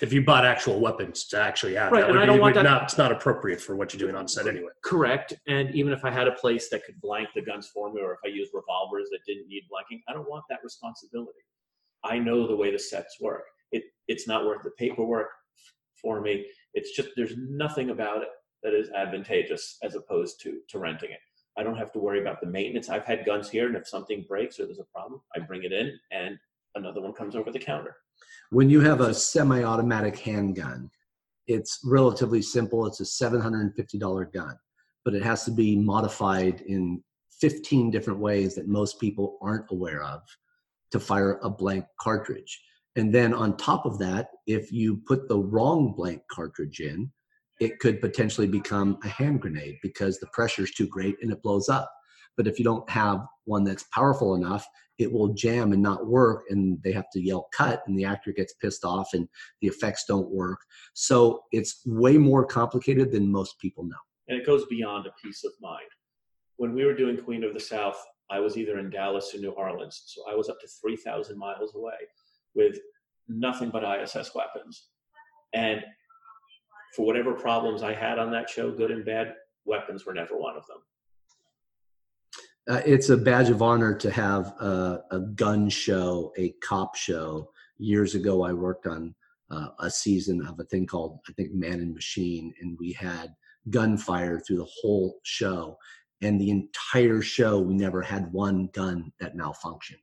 [0.00, 2.40] If you bought actual weapons to actually have, Right, that and would I don't be,
[2.40, 4.70] want that- not, it's not appropriate for what you're doing on set anyway.
[4.82, 5.34] Correct.
[5.46, 8.14] And even if I had a place that could blank the guns for me, or
[8.14, 11.38] if I used revolvers that didn't need blanking, I don't want that responsibility.
[12.04, 13.44] I know the way the sets work.
[13.72, 15.28] It it's not worth the paperwork
[16.00, 16.46] for me.
[16.74, 18.28] It's just there's nothing about it
[18.62, 21.18] that is advantageous as opposed to to renting it.
[21.58, 22.88] I don't have to worry about the maintenance.
[22.88, 25.72] I've had guns here, and if something breaks or there's a problem, I bring it
[25.72, 26.38] in, and
[26.74, 27.96] another one comes over the counter.
[28.50, 30.90] When you have a semi-automatic handgun,
[31.46, 32.86] it's relatively simple.
[32.86, 34.56] It's a $750 gun,
[35.04, 37.02] but it has to be modified in
[37.40, 40.22] 15 different ways that most people aren't aware of
[40.92, 42.62] to fire a blank cartridge.
[42.96, 47.10] And then on top of that, if you put the wrong blank cartridge in,
[47.60, 51.42] it could potentially become a hand grenade because the pressure is too great and it
[51.42, 51.90] blows up.
[52.36, 54.66] But if you don't have one that's powerful enough,
[54.98, 58.32] it will jam and not work, and they have to yell cut, and the actor
[58.32, 59.28] gets pissed off, and
[59.60, 60.60] the effects don't work.
[60.94, 63.96] So it's way more complicated than most people know.
[64.28, 65.88] and it goes beyond a peace of mind.
[66.56, 69.50] When we were doing Queen of the South, I was either in Dallas or New
[69.50, 71.94] Orleans, so I was up to 3,000 miles away
[72.54, 72.78] with
[73.28, 74.88] nothing but ISS weapons.
[75.54, 75.82] And
[76.96, 79.34] for whatever problems I had on that show, good and bad,
[79.64, 80.78] weapons were never one of them.
[82.68, 87.50] Uh, it's a badge of honor to have a, a gun show, a cop show.
[87.78, 89.14] Years ago, I worked on
[89.50, 93.34] uh, a season of a thing called, I think, Mann and Machine, and we had
[93.70, 95.76] gunfire through the whole show.
[96.20, 100.02] And the entire show, we never had one gun that malfunctioned.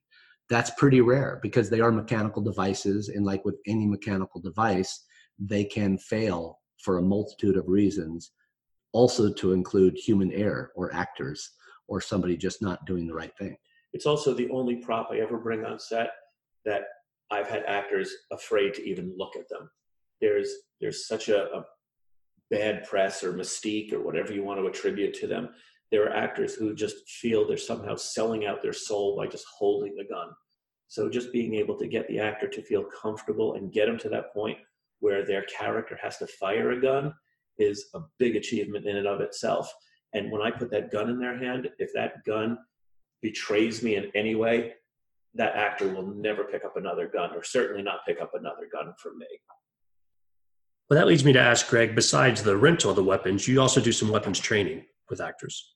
[0.49, 3.09] That's pretty rare because they are mechanical devices.
[3.09, 5.05] And like with any mechanical device,
[5.37, 8.31] they can fail for a multitude of reasons,
[8.93, 11.51] also to include human error or actors
[11.87, 13.57] or somebody just not doing the right thing.
[13.93, 16.11] It's also the only prop I ever bring on set
[16.65, 16.83] that
[17.31, 19.69] I've had actors afraid to even look at them.
[20.21, 20.49] There's
[20.81, 21.65] there's such a, a
[22.49, 25.49] bad press or mystique or whatever you want to attribute to them.
[25.91, 29.95] There are actors who just feel they're somehow selling out their soul by just holding
[29.95, 30.29] the gun.
[30.87, 34.09] So just being able to get the actor to feel comfortable and get them to
[34.09, 34.57] that point
[34.99, 37.13] where their character has to fire a gun
[37.57, 39.71] is a big achievement in and of itself.
[40.13, 42.57] And when I put that gun in their hand, if that gun
[43.21, 44.73] betrays me in any way,
[45.35, 48.93] that actor will never pick up another gun, or certainly not pick up another gun
[48.97, 49.27] from me.
[50.89, 53.79] Well, that leads me to ask Greg, besides the rental of the weapons, you also
[53.79, 55.75] do some weapons training with actors.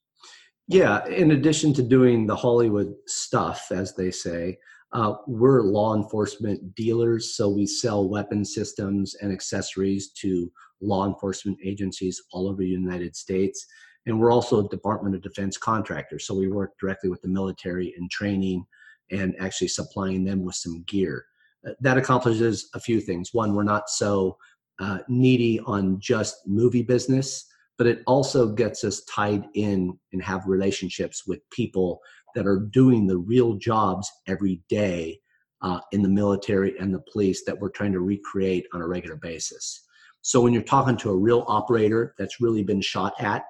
[0.68, 4.58] Yeah, in addition to doing the Hollywood stuff, as they say,
[4.94, 7.36] uh, we're law enforcement dealers.
[7.36, 10.52] So we sell weapon systems and accessories to
[10.82, 13.66] law enforcement agencies all over the United States.
[14.06, 16.20] And we're also a Department of Defense contractor.
[16.20, 18.66] So we work directly with the military in training
[19.12, 21.26] and actually supplying them with some gear.
[21.68, 23.34] Uh, That accomplishes a few things.
[23.34, 24.38] One, we're not so
[24.80, 27.46] uh, needy on just movie business
[27.84, 32.00] but it also gets us tied in and have relationships with people
[32.34, 35.20] that are doing the real jobs every day
[35.62, 39.18] uh, in the military and the police that we're trying to recreate on a regular
[39.18, 39.84] basis.
[40.22, 43.44] So when you're talking to a real operator that's really been shot at,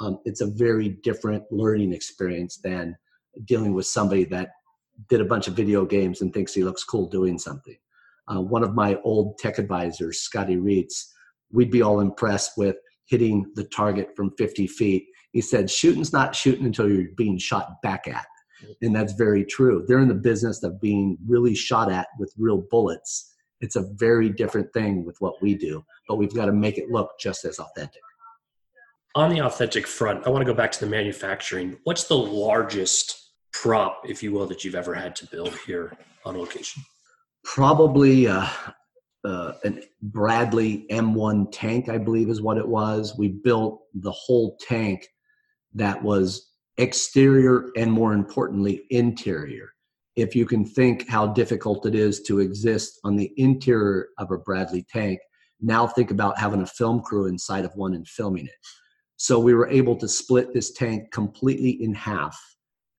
[0.00, 2.96] um, it's a very different learning experience than
[3.44, 4.48] dealing with somebody that
[5.08, 7.76] did a bunch of video games and thinks he looks cool doing something.
[8.26, 11.04] Uh, one of my old tech advisors, Scotty Reitz,
[11.52, 12.74] we'd be all impressed with
[13.06, 15.06] hitting the target from 50 feet.
[15.32, 18.26] He said, shooting's not shooting until you're being shot back at.
[18.82, 19.84] And that's very true.
[19.86, 23.34] They're in the business of being really shot at with real bullets.
[23.60, 26.90] It's a very different thing with what we do, but we've got to make it
[26.90, 28.02] look just as authentic.
[29.14, 31.78] On the authentic front, I want to go back to the manufacturing.
[31.84, 36.38] What's the largest prop, if you will, that you've ever had to build here on
[36.38, 36.82] location?
[37.42, 38.46] Probably uh,
[39.26, 43.18] uh, an Bradley M1 tank, I believe is what it was.
[43.18, 45.06] We built the whole tank
[45.74, 49.70] that was exterior and more importantly, interior.
[50.14, 54.38] If you can think how difficult it is to exist on the interior of a
[54.38, 55.18] Bradley tank,
[55.60, 58.54] now think about having a film crew inside of one and filming it.
[59.16, 62.38] So we were able to split this tank completely in half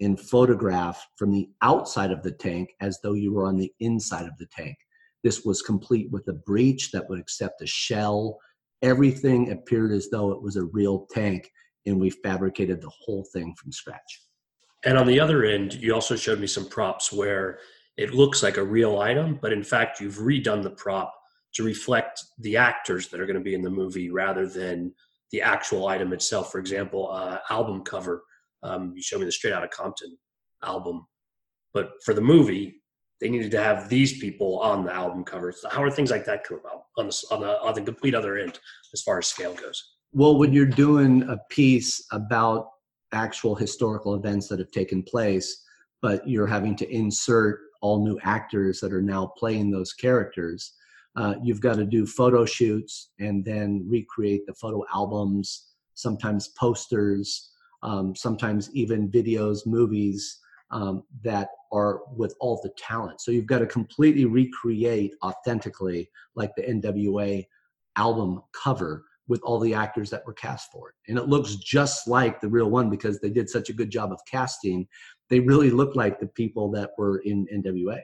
[0.02, 4.26] and photograph from the outside of the tank as though you were on the inside
[4.26, 4.76] of the tank.
[5.24, 8.40] This was complete with a breech that would accept a shell.
[8.82, 11.52] Everything appeared as though it was a real tank,
[11.86, 14.22] and we fabricated the whole thing from scratch.
[14.86, 17.60] And on the other end, you also showed me some props where
[17.98, 21.14] it looks like a real item, but in fact, you've redone the prop
[21.56, 24.94] to reflect the actors that are going to be in the movie rather than
[25.32, 26.52] the actual item itself.
[26.52, 28.24] For example, uh, album cover.
[28.64, 30.18] Um, you showed me the Straight Outta Compton
[30.64, 31.08] album,
[31.74, 32.77] but for the movie,
[33.20, 35.64] they needed to have these people on the album covers.
[35.72, 38.38] How are things like that come about on the on the on the complete other
[38.38, 38.60] end
[38.94, 39.94] as far as scale goes?
[40.14, 42.70] Well, when you're doing a piece about
[43.12, 45.64] actual historical events that have taken place,
[46.02, 50.74] but you're having to insert all new actors that are now playing those characters,
[51.16, 57.52] uh, you've got to do photo shoots and then recreate the photo albums, sometimes posters,
[57.84, 60.40] um, sometimes even videos, movies
[60.72, 63.22] um, that are with all the talent.
[63.22, 67.46] So you've got to completely recreate authentically, like the NWA
[67.96, 70.96] album cover with all the actors that were cast for it.
[71.10, 74.12] And it looks just like the real one because they did such a good job
[74.12, 74.88] of casting.
[75.30, 78.00] They really look like the people that were in NWA.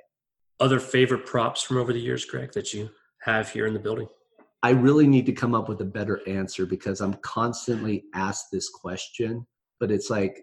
[0.59, 2.89] Other favorite props from over the years, Greg, that you
[3.22, 4.07] have here in the building?
[4.61, 8.70] I really need to come up with a better answer because I'm constantly asked this
[8.70, 9.45] question
[9.84, 10.41] but it's like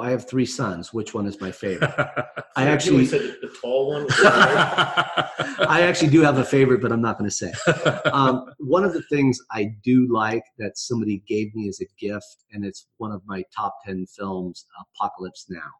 [0.00, 0.92] I have three sons.
[0.92, 1.94] Which one is my favorite?
[2.56, 4.06] I actually said the tall one.
[4.18, 7.52] I actually do have a favorite, but I'm not going to say.
[8.12, 12.44] Um, one of the things I do like that somebody gave me as a gift,
[12.50, 14.66] and it's one of my top ten films,
[14.96, 15.70] Apocalypse Now,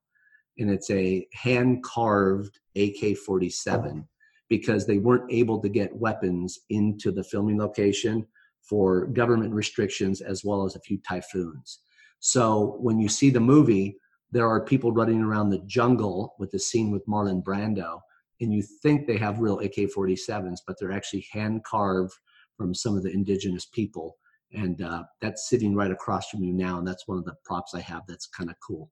[0.59, 4.07] and it's a hand carved AK-47
[4.49, 8.25] because they weren't able to get weapons into the filming location
[8.63, 11.81] for government restrictions as well as a few typhoons.
[12.21, 13.99] So when you see the movie,
[14.31, 18.01] there are people running around the jungle with the scene with Marlon Brando,
[18.41, 22.15] and you think they have real AK 47s, but they're actually hand carved
[22.57, 24.17] from some of the indigenous people.
[24.53, 26.79] And uh, that's sitting right across from you now.
[26.79, 28.91] And that's one of the props I have that's kind of cool.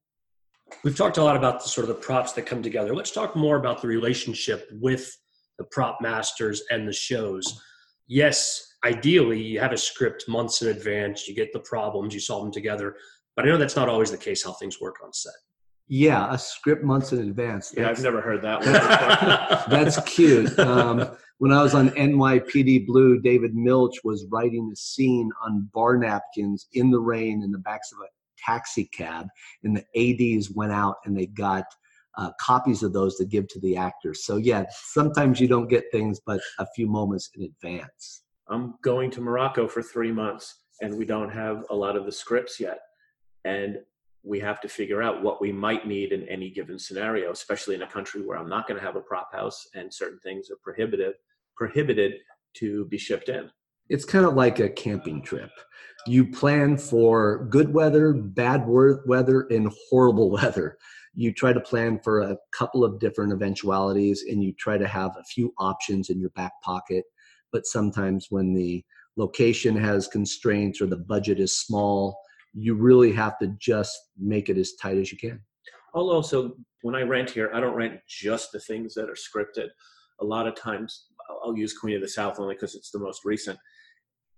[0.85, 2.95] We've talked a lot about the sort of the props that come together.
[2.95, 5.11] Let's talk more about the relationship with
[5.59, 7.61] the prop masters and the shows.
[8.07, 12.45] Yes, ideally, you have a script months in advance, you get the problems, you solve
[12.45, 12.97] them together.
[13.39, 15.33] But I know that's not always the case how things work on set.
[15.87, 17.73] Yeah, a script months in advance.
[17.77, 18.63] Yeah, I've never heard that
[19.69, 19.71] one.
[19.71, 20.59] that's cute.
[20.59, 25.97] Um, when I was on NYPD Blue, David Milch was writing a scene on bar
[25.97, 28.09] napkins in the rain in the backs of a
[28.45, 29.29] taxi cab,
[29.63, 31.65] and the ADs went out and they got
[32.17, 34.25] uh, copies of those to give to the actors.
[34.25, 38.25] So yeah, sometimes you don't get things, but a few moments in advance.
[38.49, 42.11] I'm going to Morocco for three months, and we don't have a lot of the
[42.11, 42.81] scripts yet
[43.45, 43.79] and
[44.25, 47.83] we have to figure out what we might need in any given scenario especially in
[47.83, 50.59] a country where i'm not going to have a prop house and certain things are
[50.63, 51.15] prohibitive
[51.59, 52.15] prohibited
[52.55, 53.51] to be shipped in.
[53.91, 55.51] It's kind of like a camping trip.
[56.07, 60.79] You plan for good weather bad weather and horrible weather.
[61.15, 65.17] You try to plan for a couple of different eventualities and you try to have
[65.19, 67.05] a few options in your back pocket.
[67.51, 68.85] But sometimes when the
[69.17, 72.21] location has constraints or the budget is small
[72.59, 75.41] you really have to just make it as tight as you can.
[75.95, 79.69] I'll also, when I rent here, I don't rent just the things that are scripted.
[80.21, 81.07] A lot of times,
[81.45, 83.59] I'll use Queen of the South only because it's the most recent.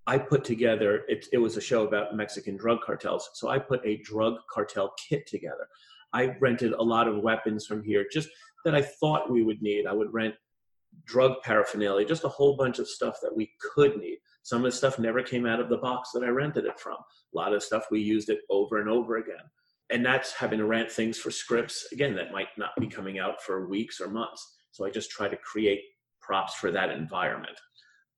[0.06, 3.30] I put together, it, it was a show about Mexican drug cartels.
[3.34, 5.66] So I put a drug cartel kit together.
[6.12, 8.28] I rented a lot of weapons from here just
[8.64, 9.86] that I thought we would need.
[9.86, 10.34] I would rent
[11.04, 14.18] drug paraphernalia, just a whole bunch of stuff that we could need.
[14.43, 16.97] Some of the stuff never came out of the box that I rented it from.
[16.97, 19.36] A lot of stuff we used it over and over again.
[19.91, 23.43] And that's having to rent things for scripts, again, that might not be coming out
[23.43, 24.57] for weeks or months.
[24.70, 25.82] So I just try to create
[26.20, 27.59] props for that environment.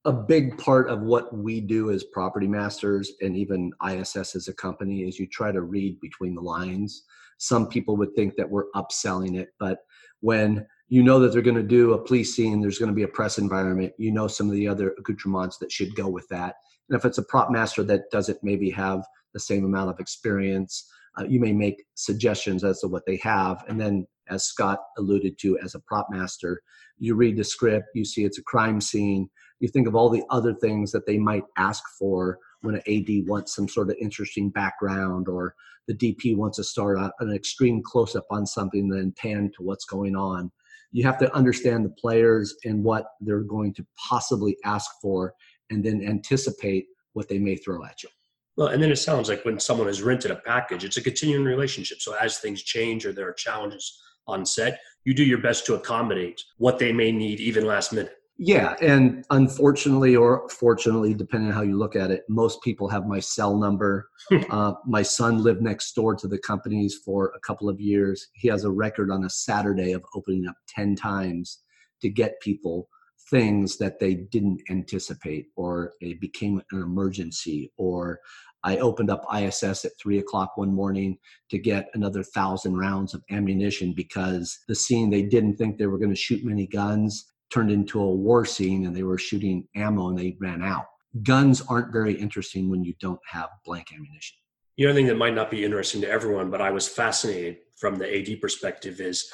[0.04, 4.54] A big part of what we do as property masters and even ISS as a
[4.54, 7.04] company is you try to read between the lines.
[7.38, 9.78] Some people would think that we're upselling it, but
[10.20, 13.02] when you know that they're going to do a police scene there's going to be
[13.02, 16.56] a press environment you know some of the other accoutrements that should go with that.
[16.90, 20.86] And if it's a prop master that doesn't maybe have the same amount of experience
[21.18, 23.64] uh, you may make suggestions as to what they have.
[23.68, 26.60] And then as scott alluded to as a prop master
[26.98, 29.30] you read the script you see it's a crime scene
[29.60, 33.26] you think of all the other things that they might ask for when an ad
[33.26, 35.54] wants some sort of interesting background or
[35.88, 39.86] the dp wants to start an extreme close up on something then pan to what's
[39.86, 40.52] going on
[40.92, 45.34] you have to understand the players and what they're going to possibly ask for
[45.70, 48.08] and then anticipate what they may throw at you.
[48.56, 51.44] Well and then it sounds like when someone has rented a package it's a continuing
[51.44, 52.00] relationship.
[52.00, 55.74] So as things change or there are challenges on set you do your best to
[55.74, 58.14] accommodate what they may need even last minute
[58.44, 63.06] yeah, and unfortunately or fortunately, depending on how you look at it, most people have
[63.06, 64.08] my cell number.
[64.50, 68.26] uh, my son lived next door to the companies for a couple of years.
[68.32, 71.60] He has a record on a Saturday of opening up 10 times
[72.00, 72.88] to get people
[73.30, 78.18] things that they didn't anticipate or it became an emergency or
[78.64, 81.18] I opened up ISS at three o'clock one morning
[81.50, 85.98] to get another thousand rounds of ammunition because the scene they didn't think they were
[85.98, 90.08] going to shoot many guns turned into a war scene and they were shooting ammo
[90.08, 90.86] and they ran out.
[91.22, 94.38] Guns aren't very interesting when you don't have blank ammunition.
[94.78, 97.96] The other thing that might not be interesting to everyone, but I was fascinated from
[97.96, 99.30] the AD perspective is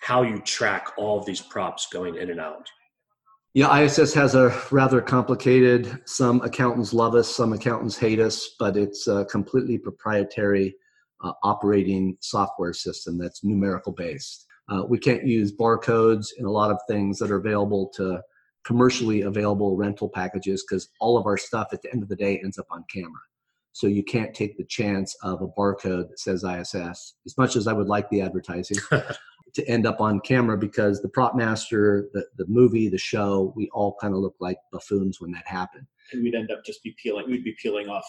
[0.00, 2.68] how you track all of these props going in and out.
[3.54, 6.00] Yeah, ISS has a rather complicated.
[6.04, 10.76] Some accountants love us, some accountants hate us, but it's a completely proprietary
[11.24, 14.46] uh, operating software system that's numerical based.
[14.68, 18.22] Uh, we can't use barcodes in a lot of things that are available to
[18.64, 22.38] commercially available rental packages because all of our stuff at the end of the day
[22.42, 23.20] ends up on camera.
[23.72, 27.14] So you can't take the chance of a barcode that says ISS.
[27.24, 28.78] As much as I would like the advertising,
[29.54, 33.70] to end up on camera because the prop master, the, the movie, the show, we
[33.72, 35.86] all kind of look like buffoons when that happened.
[36.12, 38.06] And we'd end up just be peeling, we'd be peeling off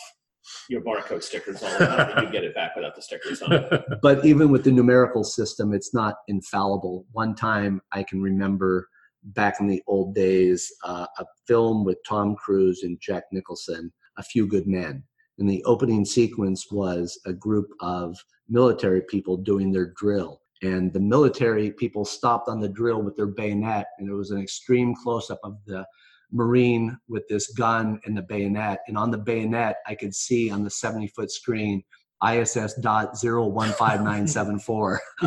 [0.70, 3.84] your barcode stickers all and you get it back without the stickers on it.
[4.02, 7.06] But even with the numerical system, it's not infallible.
[7.12, 8.88] One time I can remember
[9.24, 14.24] back in the old days, uh, a film with Tom Cruise and Jack Nicholson, A
[14.24, 15.04] Few Good Men.
[15.38, 18.18] And the opening sequence was a group of
[18.50, 23.28] military people doing their drill and the military people stopped on the drill with their
[23.28, 25.86] bayonet and it was an extreme close-up of the
[26.32, 30.64] marine with this gun and the bayonet and on the bayonet i could see on
[30.64, 31.84] the 70 foot screen
[32.32, 35.02] iss dot 015974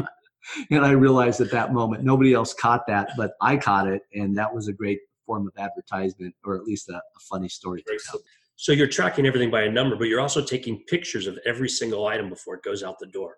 [0.71, 4.37] and i realized at that moment nobody else caught that but i caught it and
[4.37, 7.99] that was a great form of advertisement or at least a, a funny story to
[8.11, 8.21] tell.
[8.57, 12.07] So you're tracking everything by a number, but you're also taking pictures of every single
[12.07, 13.37] item before it goes out the door.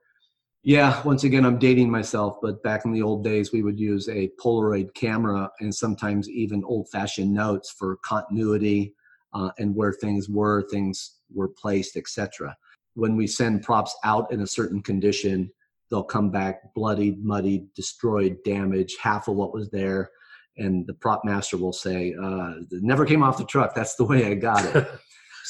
[0.67, 4.09] Yeah, once again, I'm dating myself, but back in the old days, we would use
[4.09, 8.95] a Polaroid camera and sometimes even old fashioned notes for continuity
[9.35, 12.57] uh, and where things were, things were placed, etc.
[12.95, 15.53] When we send props out in a certain condition,
[15.91, 20.13] they'll come back bloodied, muddied, destroyed, damaged, half of what was there.
[20.57, 23.75] And the prop master will say, uh, never came off the truck.
[23.75, 24.89] That's the way I got it.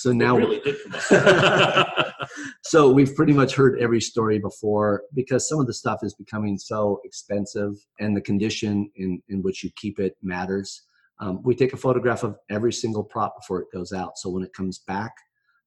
[0.05, 0.61] So now, really
[2.63, 6.59] so we've pretty much heard every story before because some of the stuff is becoming
[6.59, 10.83] so expensive, and the condition in in which you keep it matters.
[11.21, 14.43] Um, we take a photograph of every single prop before it goes out, so when
[14.43, 15.15] it comes back,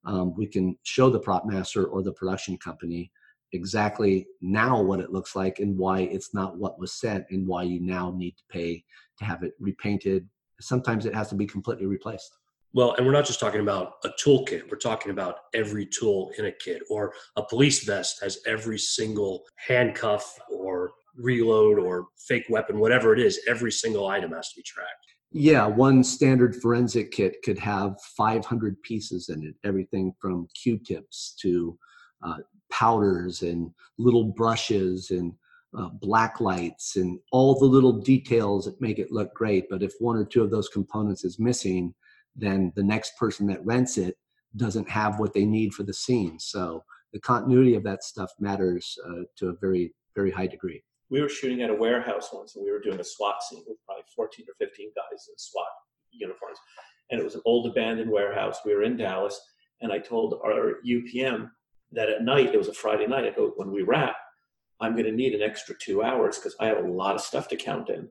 [0.05, 3.11] um, we can show the prop master or the production company
[3.53, 7.63] exactly now what it looks like and why it's not what was sent and why
[7.63, 8.83] you now need to pay
[9.17, 10.29] to have it repainted.
[10.61, 12.37] Sometimes it has to be completely replaced.
[12.73, 14.69] Well, and we're not just talking about a toolkit.
[14.69, 19.43] We're talking about every tool in a kit, or a police vest has every single
[19.55, 23.39] handcuff or reload or fake weapon, whatever it is.
[23.47, 24.91] Every single item has to be tracked.
[25.31, 31.77] Yeah, one standard forensic kit could have 500 pieces in it, everything from Q-tips to
[32.23, 32.37] uh,
[32.71, 35.33] powders and little brushes and
[35.77, 39.65] uh, black lights and all the little details that make it look great.
[39.69, 41.93] But if one or two of those components is missing,
[42.37, 44.15] then the next person that rents it
[44.55, 46.39] doesn't have what they need for the scene.
[46.39, 46.83] So
[47.13, 50.83] the continuity of that stuff matters uh, to a very, very high degree.
[51.09, 53.77] We were shooting at a warehouse once and we were doing a SWAT scene with
[53.85, 55.67] probably 14 or 15 guys in SWAT
[56.11, 56.57] uniforms.
[57.09, 58.59] And it was an old abandoned warehouse.
[58.65, 59.39] We were in Dallas
[59.81, 61.49] and I told our UPM
[61.93, 64.15] that at night, it was a Friday night, I go, when we wrap,
[64.81, 67.47] I'm going to need an extra two hours because I have a lot of stuff
[67.49, 68.09] to count in.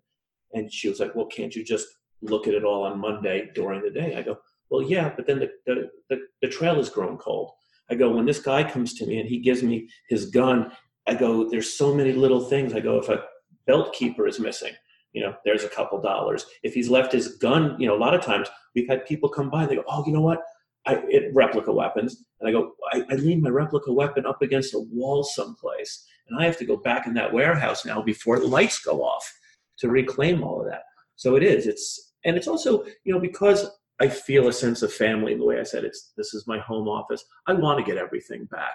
[0.54, 1.86] And she was like, well, can't you just
[2.22, 4.16] look at it all on Monday during the day.
[4.16, 4.38] I go,
[4.70, 7.52] well, yeah, but then the, the, the, the trail has grown cold.
[7.90, 10.72] I go, when this guy comes to me and he gives me his gun,
[11.06, 12.74] I go, there's so many little things.
[12.74, 13.24] I go, if a
[13.66, 14.72] belt keeper is missing,
[15.12, 16.46] you know, there's a couple dollars.
[16.62, 19.50] If he's left his gun, you know, a lot of times we've had people come
[19.50, 20.42] by and they go, oh, you know what?
[20.84, 22.24] I, it, replica weapons.
[22.40, 26.04] And I go, I, I lean my replica weapon up against a wall someplace.
[26.28, 29.32] And I have to go back in that warehouse now before the lights go off
[29.78, 30.82] to reclaim all of that.
[31.16, 31.66] So it is.
[31.66, 33.68] It's and it's also you know because
[34.00, 36.58] I feel a sense of family in the way I said it's this is my
[36.58, 37.24] home office.
[37.46, 38.74] I want to get everything back.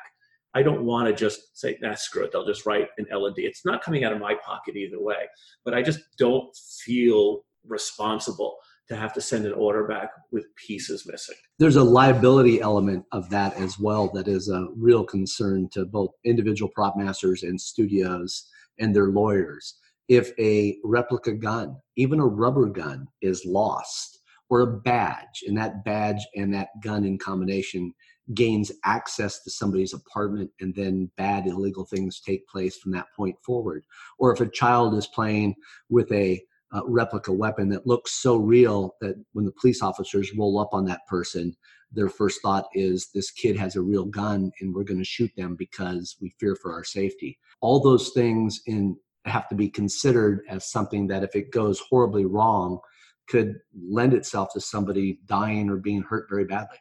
[0.53, 2.31] I don't want to just say, nah, screw it.
[2.31, 3.43] They'll just write an L&D.
[3.43, 5.27] It's not coming out of my pocket either way.
[5.63, 8.57] But I just don't feel responsible
[8.89, 11.35] to have to send an order back with pieces missing.
[11.59, 16.11] There's a liability element of that as well that is a real concern to both
[16.25, 19.75] individual prop masters and studios and their lawyers
[20.07, 25.85] if a replica gun, even a rubber gun, is lost, or a badge, and that
[25.85, 27.93] badge and that gun in combination
[28.33, 33.35] gains access to somebody's apartment, and then bad illegal things take place from that point
[33.43, 33.83] forward.
[34.19, 35.55] Or if a child is playing
[35.89, 36.41] with a
[36.73, 40.85] uh, replica weapon that looks so real that when the police officers roll up on
[40.85, 41.55] that person,
[41.91, 45.31] their first thought is this kid has a real gun and we're going to shoot
[45.35, 47.37] them because we fear for our safety.
[47.59, 48.95] All those things in
[49.25, 52.79] have to be considered as something that if it goes horribly wrong
[53.27, 56.77] could lend itself to somebody dying or being hurt very badly.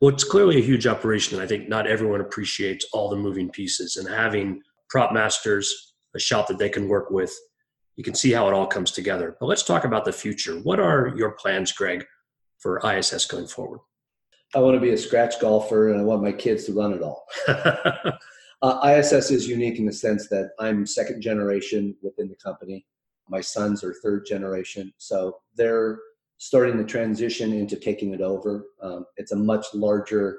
[0.00, 3.48] Well, it's clearly a huge operation, and I think not everyone appreciates all the moving
[3.48, 3.96] pieces.
[3.96, 7.32] And having prop masters, a shop that they can work with,
[7.96, 9.36] you can see how it all comes together.
[9.38, 10.56] But let's talk about the future.
[10.56, 12.04] What are your plans, Greg,
[12.58, 13.80] for ISS going forward?
[14.54, 17.02] I want to be a scratch golfer and I want my kids to run it
[17.02, 17.24] all.
[18.62, 22.86] uh, ISS is unique in the sense that I'm second generation within the company.
[23.28, 24.92] My sons are third generation.
[24.98, 25.98] So they're
[26.38, 28.66] starting the transition into taking it over.
[28.82, 30.38] Um, it's a much larger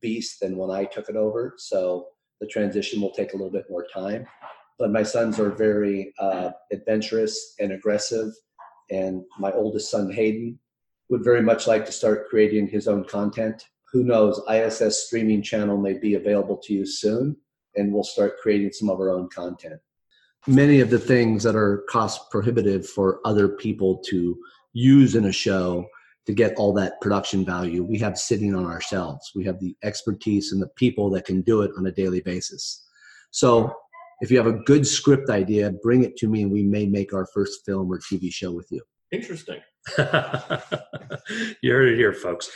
[0.00, 1.54] beast than when I took it over.
[1.56, 2.08] So
[2.40, 4.26] the transition will take a little bit more time.
[4.78, 8.32] But my sons are very uh, adventurous and aggressive.
[8.90, 10.58] And my oldest son, Hayden,
[11.08, 13.64] would very much like to start creating his own content.
[13.92, 14.40] Who knows?
[14.50, 17.36] ISS streaming channel may be available to you soon,
[17.76, 19.80] and we'll start creating some of our own content.
[20.46, 24.38] Many of the things that are cost prohibitive for other people to
[24.72, 25.86] use in a show
[26.26, 29.32] to get all that production value, we have sitting on ourselves.
[29.34, 32.84] We have the expertise and the people that can do it on a daily basis.
[33.30, 33.72] So
[34.20, 37.12] if you have a good script idea, bring it to me and we may make
[37.12, 38.82] our first film or TV show with you.
[39.12, 39.60] Interesting.
[39.98, 40.04] you
[41.70, 42.50] heard it here, folks.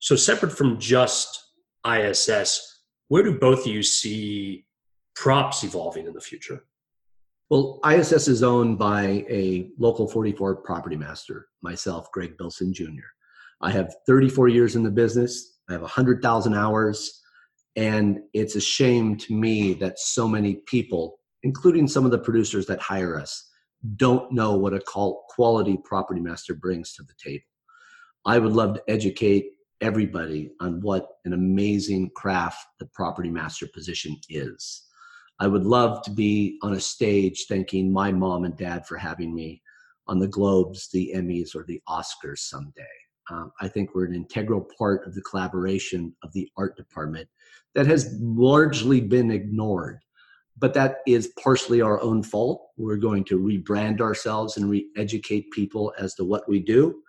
[0.00, 1.40] So, separate from just
[1.86, 2.73] ISS,
[3.08, 4.66] where do both of you see
[5.14, 6.64] props evolving in the future?
[7.50, 13.06] Well, ISS is owned by a local 44 property master, myself, Greg Bilson Jr.
[13.60, 15.58] I have 34 years in the business.
[15.68, 17.20] I have 100,000 hours.
[17.76, 22.66] And it's a shame to me that so many people, including some of the producers
[22.66, 23.50] that hire us,
[23.96, 24.80] don't know what a
[25.28, 27.44] quality property master brings to the table.
[28.24, 29.50] I would love to educate
[29.84, 34.84] everybody on what an amazing craft the property master position is.
[35.40, 39.34] I would love to be on a stage thanking my mom and dad for having
[39.34, 39.60] me
[40.06, 42.82] on the Globes, the Emmys, or the Oscars someday.
[43.30, 47.28] Um, I think we're an integral part of the collaboration of the art department
[47.74, 50.00] that has largely been ignored
[50.58, 52.68] but that is partially our own fault.
[52.76, 57.02] We're going to rebrand ourselves and re educate people as to what we do.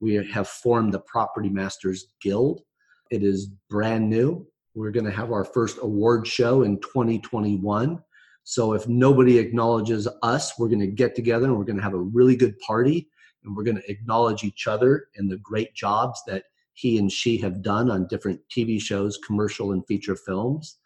[0.00, 2.62] We have formed the Property Masters Guild.
[3.10, 4.46] It is brand new.
[4.74, 8.02] We're going to have our first award show in 2021.
[8.44, 11.94] So if nobody acknowledges us, we're going to get together and we're going to have
[11.94, 13.08] a really good party
[13.44, 16.44] and we're going to acknowledge each other and the great jobs that
[16.74, 20.78] he and she have done on different TV shows, commercial and feature films.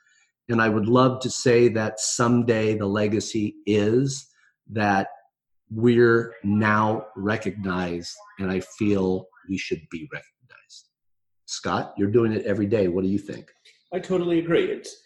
[0.49, 4.29] And I would love to say that someday the legacy is
[4.71, 5.09] that
[5.71, 10.89] we're now recognized, and I feel we should be recognized.
[11.47, 12.89] Scott, you're doing it every day.
[12.89, 13.51] What do you think?
[13.93, 14.65] I totally agree.
[14.67, 14.97] It's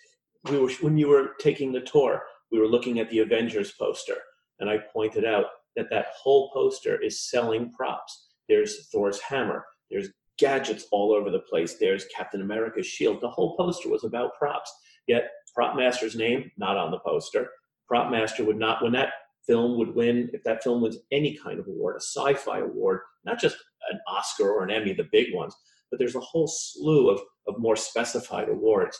[0.51, 4.17] we were when you were taking the tour, we were looking at the Avengers poster,
[4.61, 5.47] and I pointed out
[5.77, 8.29] that that whole poster is selling props.
[8.49, 9.65] There's Thor's hammer.
[9.91, 10.09] There's
[10.39, 11.77] gadgets all over the place.
[11.79, 13.21] There's Captain America's shield.
[13.21, 14.73] The whole poster was about props.
[15.07, 17.49] Yet Prop Master's name not on the poster.
[17.89, 19.13] Prop Master would not when that
[19.47, 23.39] film would win if that film wins any kind of award, a sci-fi award, not
[23.39, 23.57] just
[23.91, 25.55] an Oscar or an Emmy, the big ones,
[25.91, 28.99] but there's a whole slew of, of more specified awards,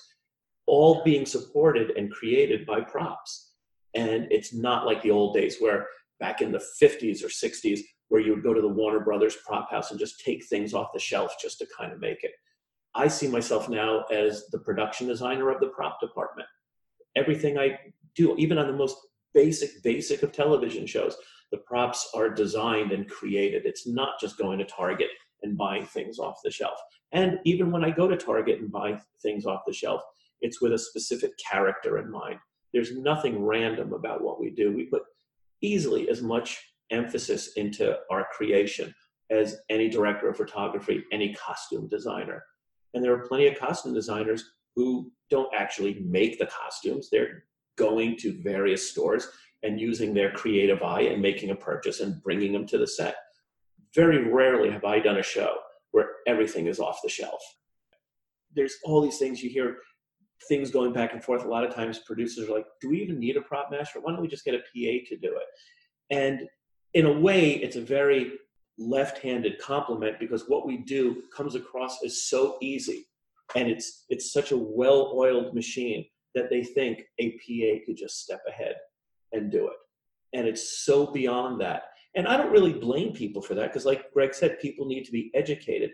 [0.67, 3.53] all being supported and created by props.
[3.95, 5.87] And it's not like the old days where
[6.21, 9.71] back in the 50s or 60s, where you would go to the Warner Brothers prop
[9.71, 12.33] house and just take things off the shelf just to kind of make it.
[12.95, 16.49] I see myself now as the production designer of the prop department.
[17.17, 17.79] Everything I
[18.15, 18.97] do, even on the most
[19.35, 21.17] basic, basic of television shows,
[21.51, 23.67] the props are designed and created.
[23.67, 25.09] It's not just going to Target
[25.43, 26.79] and buying things off the shelf.
[27.13, 30.03] And even when I go to Target and buy things off the shelf,
[30.41, 32.39] it's with a specific character in mind.
[32.73, 34.73] There's nothing random about what we do.
[34.73, 35.03] We put
[35.61, 36.61] easily as much
[36.91, 38.95] emphasis into our creation
[39.31, 42.43] as any director of photography, any costume designer.
[42.93, 44.45] And there are plenty of costume designers
[44.77, 47.09] who don't actually make the costumes.
[47.11, 47.45] They're
[47.77, 49.29] going to various stores
[49.63, 53.17] and using their creative eye and making a purchase and bringing them to the set.
[53.95, 55.57] Very rarely have I done a show
[55.93, 57.43] where everything is off the shelf.
[58.55, 59.79] There's all these things you hear
[60.49, 61.45] things going back and forth.
[61.45, 64.01] A lot of times producers are like, do we even need a prop master?
[64.01, 65.47] Why don't we just get a PA to do it?
[66.11, 66.43] And
[66.93, 68.33] in a way, it's a very
[68.79, 73.07] left-handed compliment because what we do comes across as so easy
[73.55, 76.05] and it's it's such a well-oiled machine
[76.35, 78.75] that they think a PA could just step ahead
[79.33, 79.77] and do it.
[80.33, 81.85] And it's so beyond that.
[82.17, 85.13] And I don't really blame people for that because, like Greg said, people need to
[85.13, 85.91] be educated.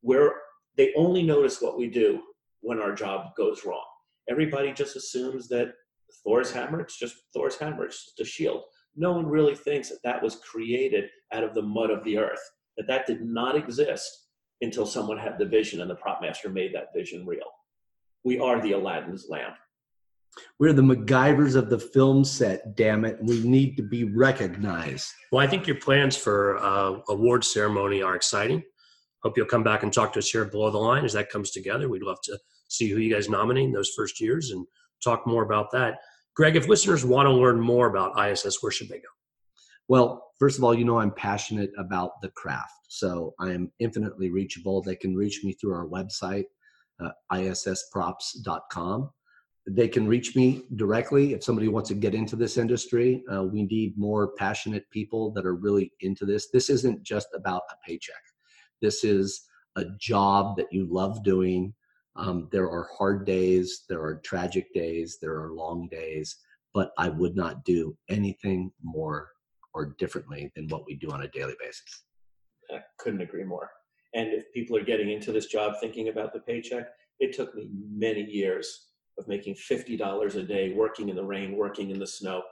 [0.00, 0.34] Where
[0.76, 2.20] they only notice what we do
[2.60, 3.84] when our job goes wrong.
[4.28, 5.74] Everybody just assumes that
[6.22, 8.62] Thor's hammer, it's just Thor's hammer, it's just a shield.
[8.96, 12.40] No one really thinks that that was created out of the mud of the earth,
[12.76, 14.28] that that did not exist
[14.60, 17.50] until someone had the vision and the prop master made that vision real.
[18.24, 19.56] We are the Aladdin's lamp.
[20.58, 23.18] We're the MacGyvers of the film set, damn it.
[23.22, 25.12] We need to be recognized.
[25.32, 28.62] Well, I think your plans for uh, award ceremony are exciting.
[29.22, 31.30] Hope you'll come back and talk to us here at below the line as that
[31.30, 31.88] comes together.
[31.88, 34.66] We'd love to see who you guys nominate in those first years and
[35.02, 35.98] talk more about that.
[36.36, 39.08] Greg, if listeners want to learn more about ISS, where should they go?
[39.88, 42.72] Well, first of all, you know I'm passionate about the craft.
[42.88, 44.82] So I am infinitely reachable.
[44.82, 46.44] They can reach me through our website,
[47.00, 49.10] uh, issprops.com
[49.66, 53.24] they can reach me directly if somebody wants to get into this industry.
[53.32, 56.50] Uh, we need more passionate people that are really into this.
[56.50, 58.22] This isn't just about a paycheck.
[58.82, 59.46] This is
[59.76, 61.72] a job that you love doing.
[62.16, 66.36] Um, there are hard days, there are tragic days, there are long days,
[66.74, 69.30] but I would not do anything more
[69.72, 72.04] or differently than what we do on a daily basis.
[72.70, 73.70] I couldn't agree more.
[74.14, 76.86] And if people are getting into this job thinking about the paycheck,
[77.18, 78.88] it took me many years
[79.18, 82.42] of making $50 a day, working in the rain, working in the snow.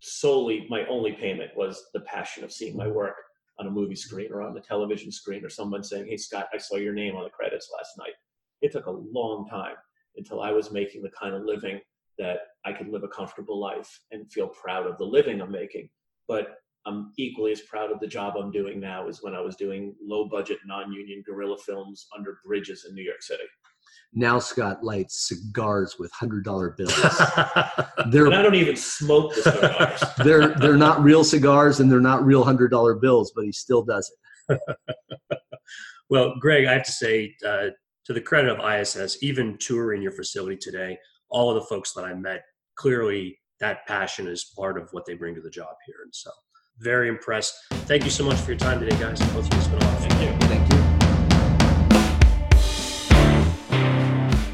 [0.00, 3.16] Solely, my only payment was the passion of seeing my work
[3.58, 6.58] on a movie screen or on the television screen or someone saying, Hey, Scott, I
[6.58, 8.12] saw your name on the credits last night.
[8.60, 9.76] It took a long time
[10.16, 11.80] until I was making the kind of living
[12.18, 15.88] that I could live a comfortable life and feel proud of the living I'm making.
[16.28, 19.56] But I'm equally as proud of the job I'm doing now as when I was
[19.56, 23.42] doing low budget, non union guerrilla films under bridges in New York City.
[24.12, 26.94] Now Scott lights cigars with hundred dollar bills.
[28.10, 30.02] they're, and I don't even smoke the cigars.
[30.24, 33.82] they're they're not real cigars and they're not real hundred dollar bills, but he still
[33.82, 34.10] does
[34.48, 34.60] it.
[36.10, 37.68] well, Greg, I have to say, uh,
[38.06, 42.04] to the credit of ISS, even touring your facility today, all of the folks that
[42.04, 42.42] I met
[42.76, 46.30] clearly that passion is part of what they bring to the job here, and so
[46.78, 47.54] very impressed.
[47.70, 49.18] Thank you so much for your time today, guys.
[49.32, 50.10] Both of you, it's been a lot of fun.
[50.10, 50.48] Thank you.
[50.48, 50.85] Thank you.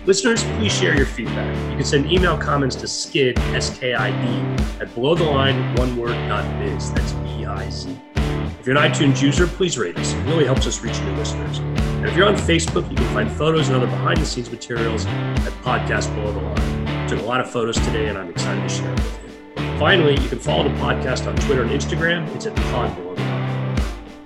[0.05, 1.55] Listeners, please share your feedback.
[1.71, 6.17] You can send email comments to skid, S-K-I-D, at below the line, one word,
[6.59, 6.93] biz.
[6.93, 7.97] That's B-I-Z.
[8.17, 10.13] If you're an iTunes user, please rate us.
[10.13, 11.59] It really helps us reach new listeners.
[11.59, 15.07] And if you're on Facebook, you can find photos and other behind the scenes materials
[15.07, 17.09] at Podcast Below the Line.
[17.09, 19.21] Took a lot of photos today, and I'm excited to share it with
[19.57, 19.79] you.
[19.79, 22.27] Finally, you can follow the podcast on Twitter and Instagram.
[22.35, 23.77] It's at Pod Below the Line.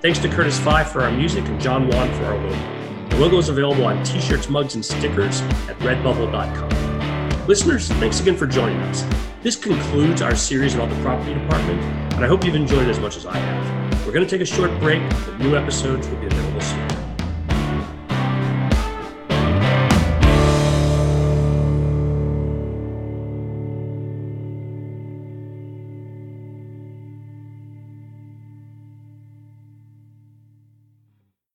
[0.00, 2.85] Thanks to Curtis Five for our music and John Wan for our logo.
[3.16, 5.40] The logo is available on t shirts, mugs, and stickers
[5.70, 7.46] at redbubble.com.
[7.46, 9.06] Listeners, thanks again for joining us.
[9.42, 11.80] This concludes our series about the property department,
[12.12, 14.06] and I hope you've enjoyed it as much as I have.
[14.06, 16.85] We're going to take a short break, but new episodes will be available soon.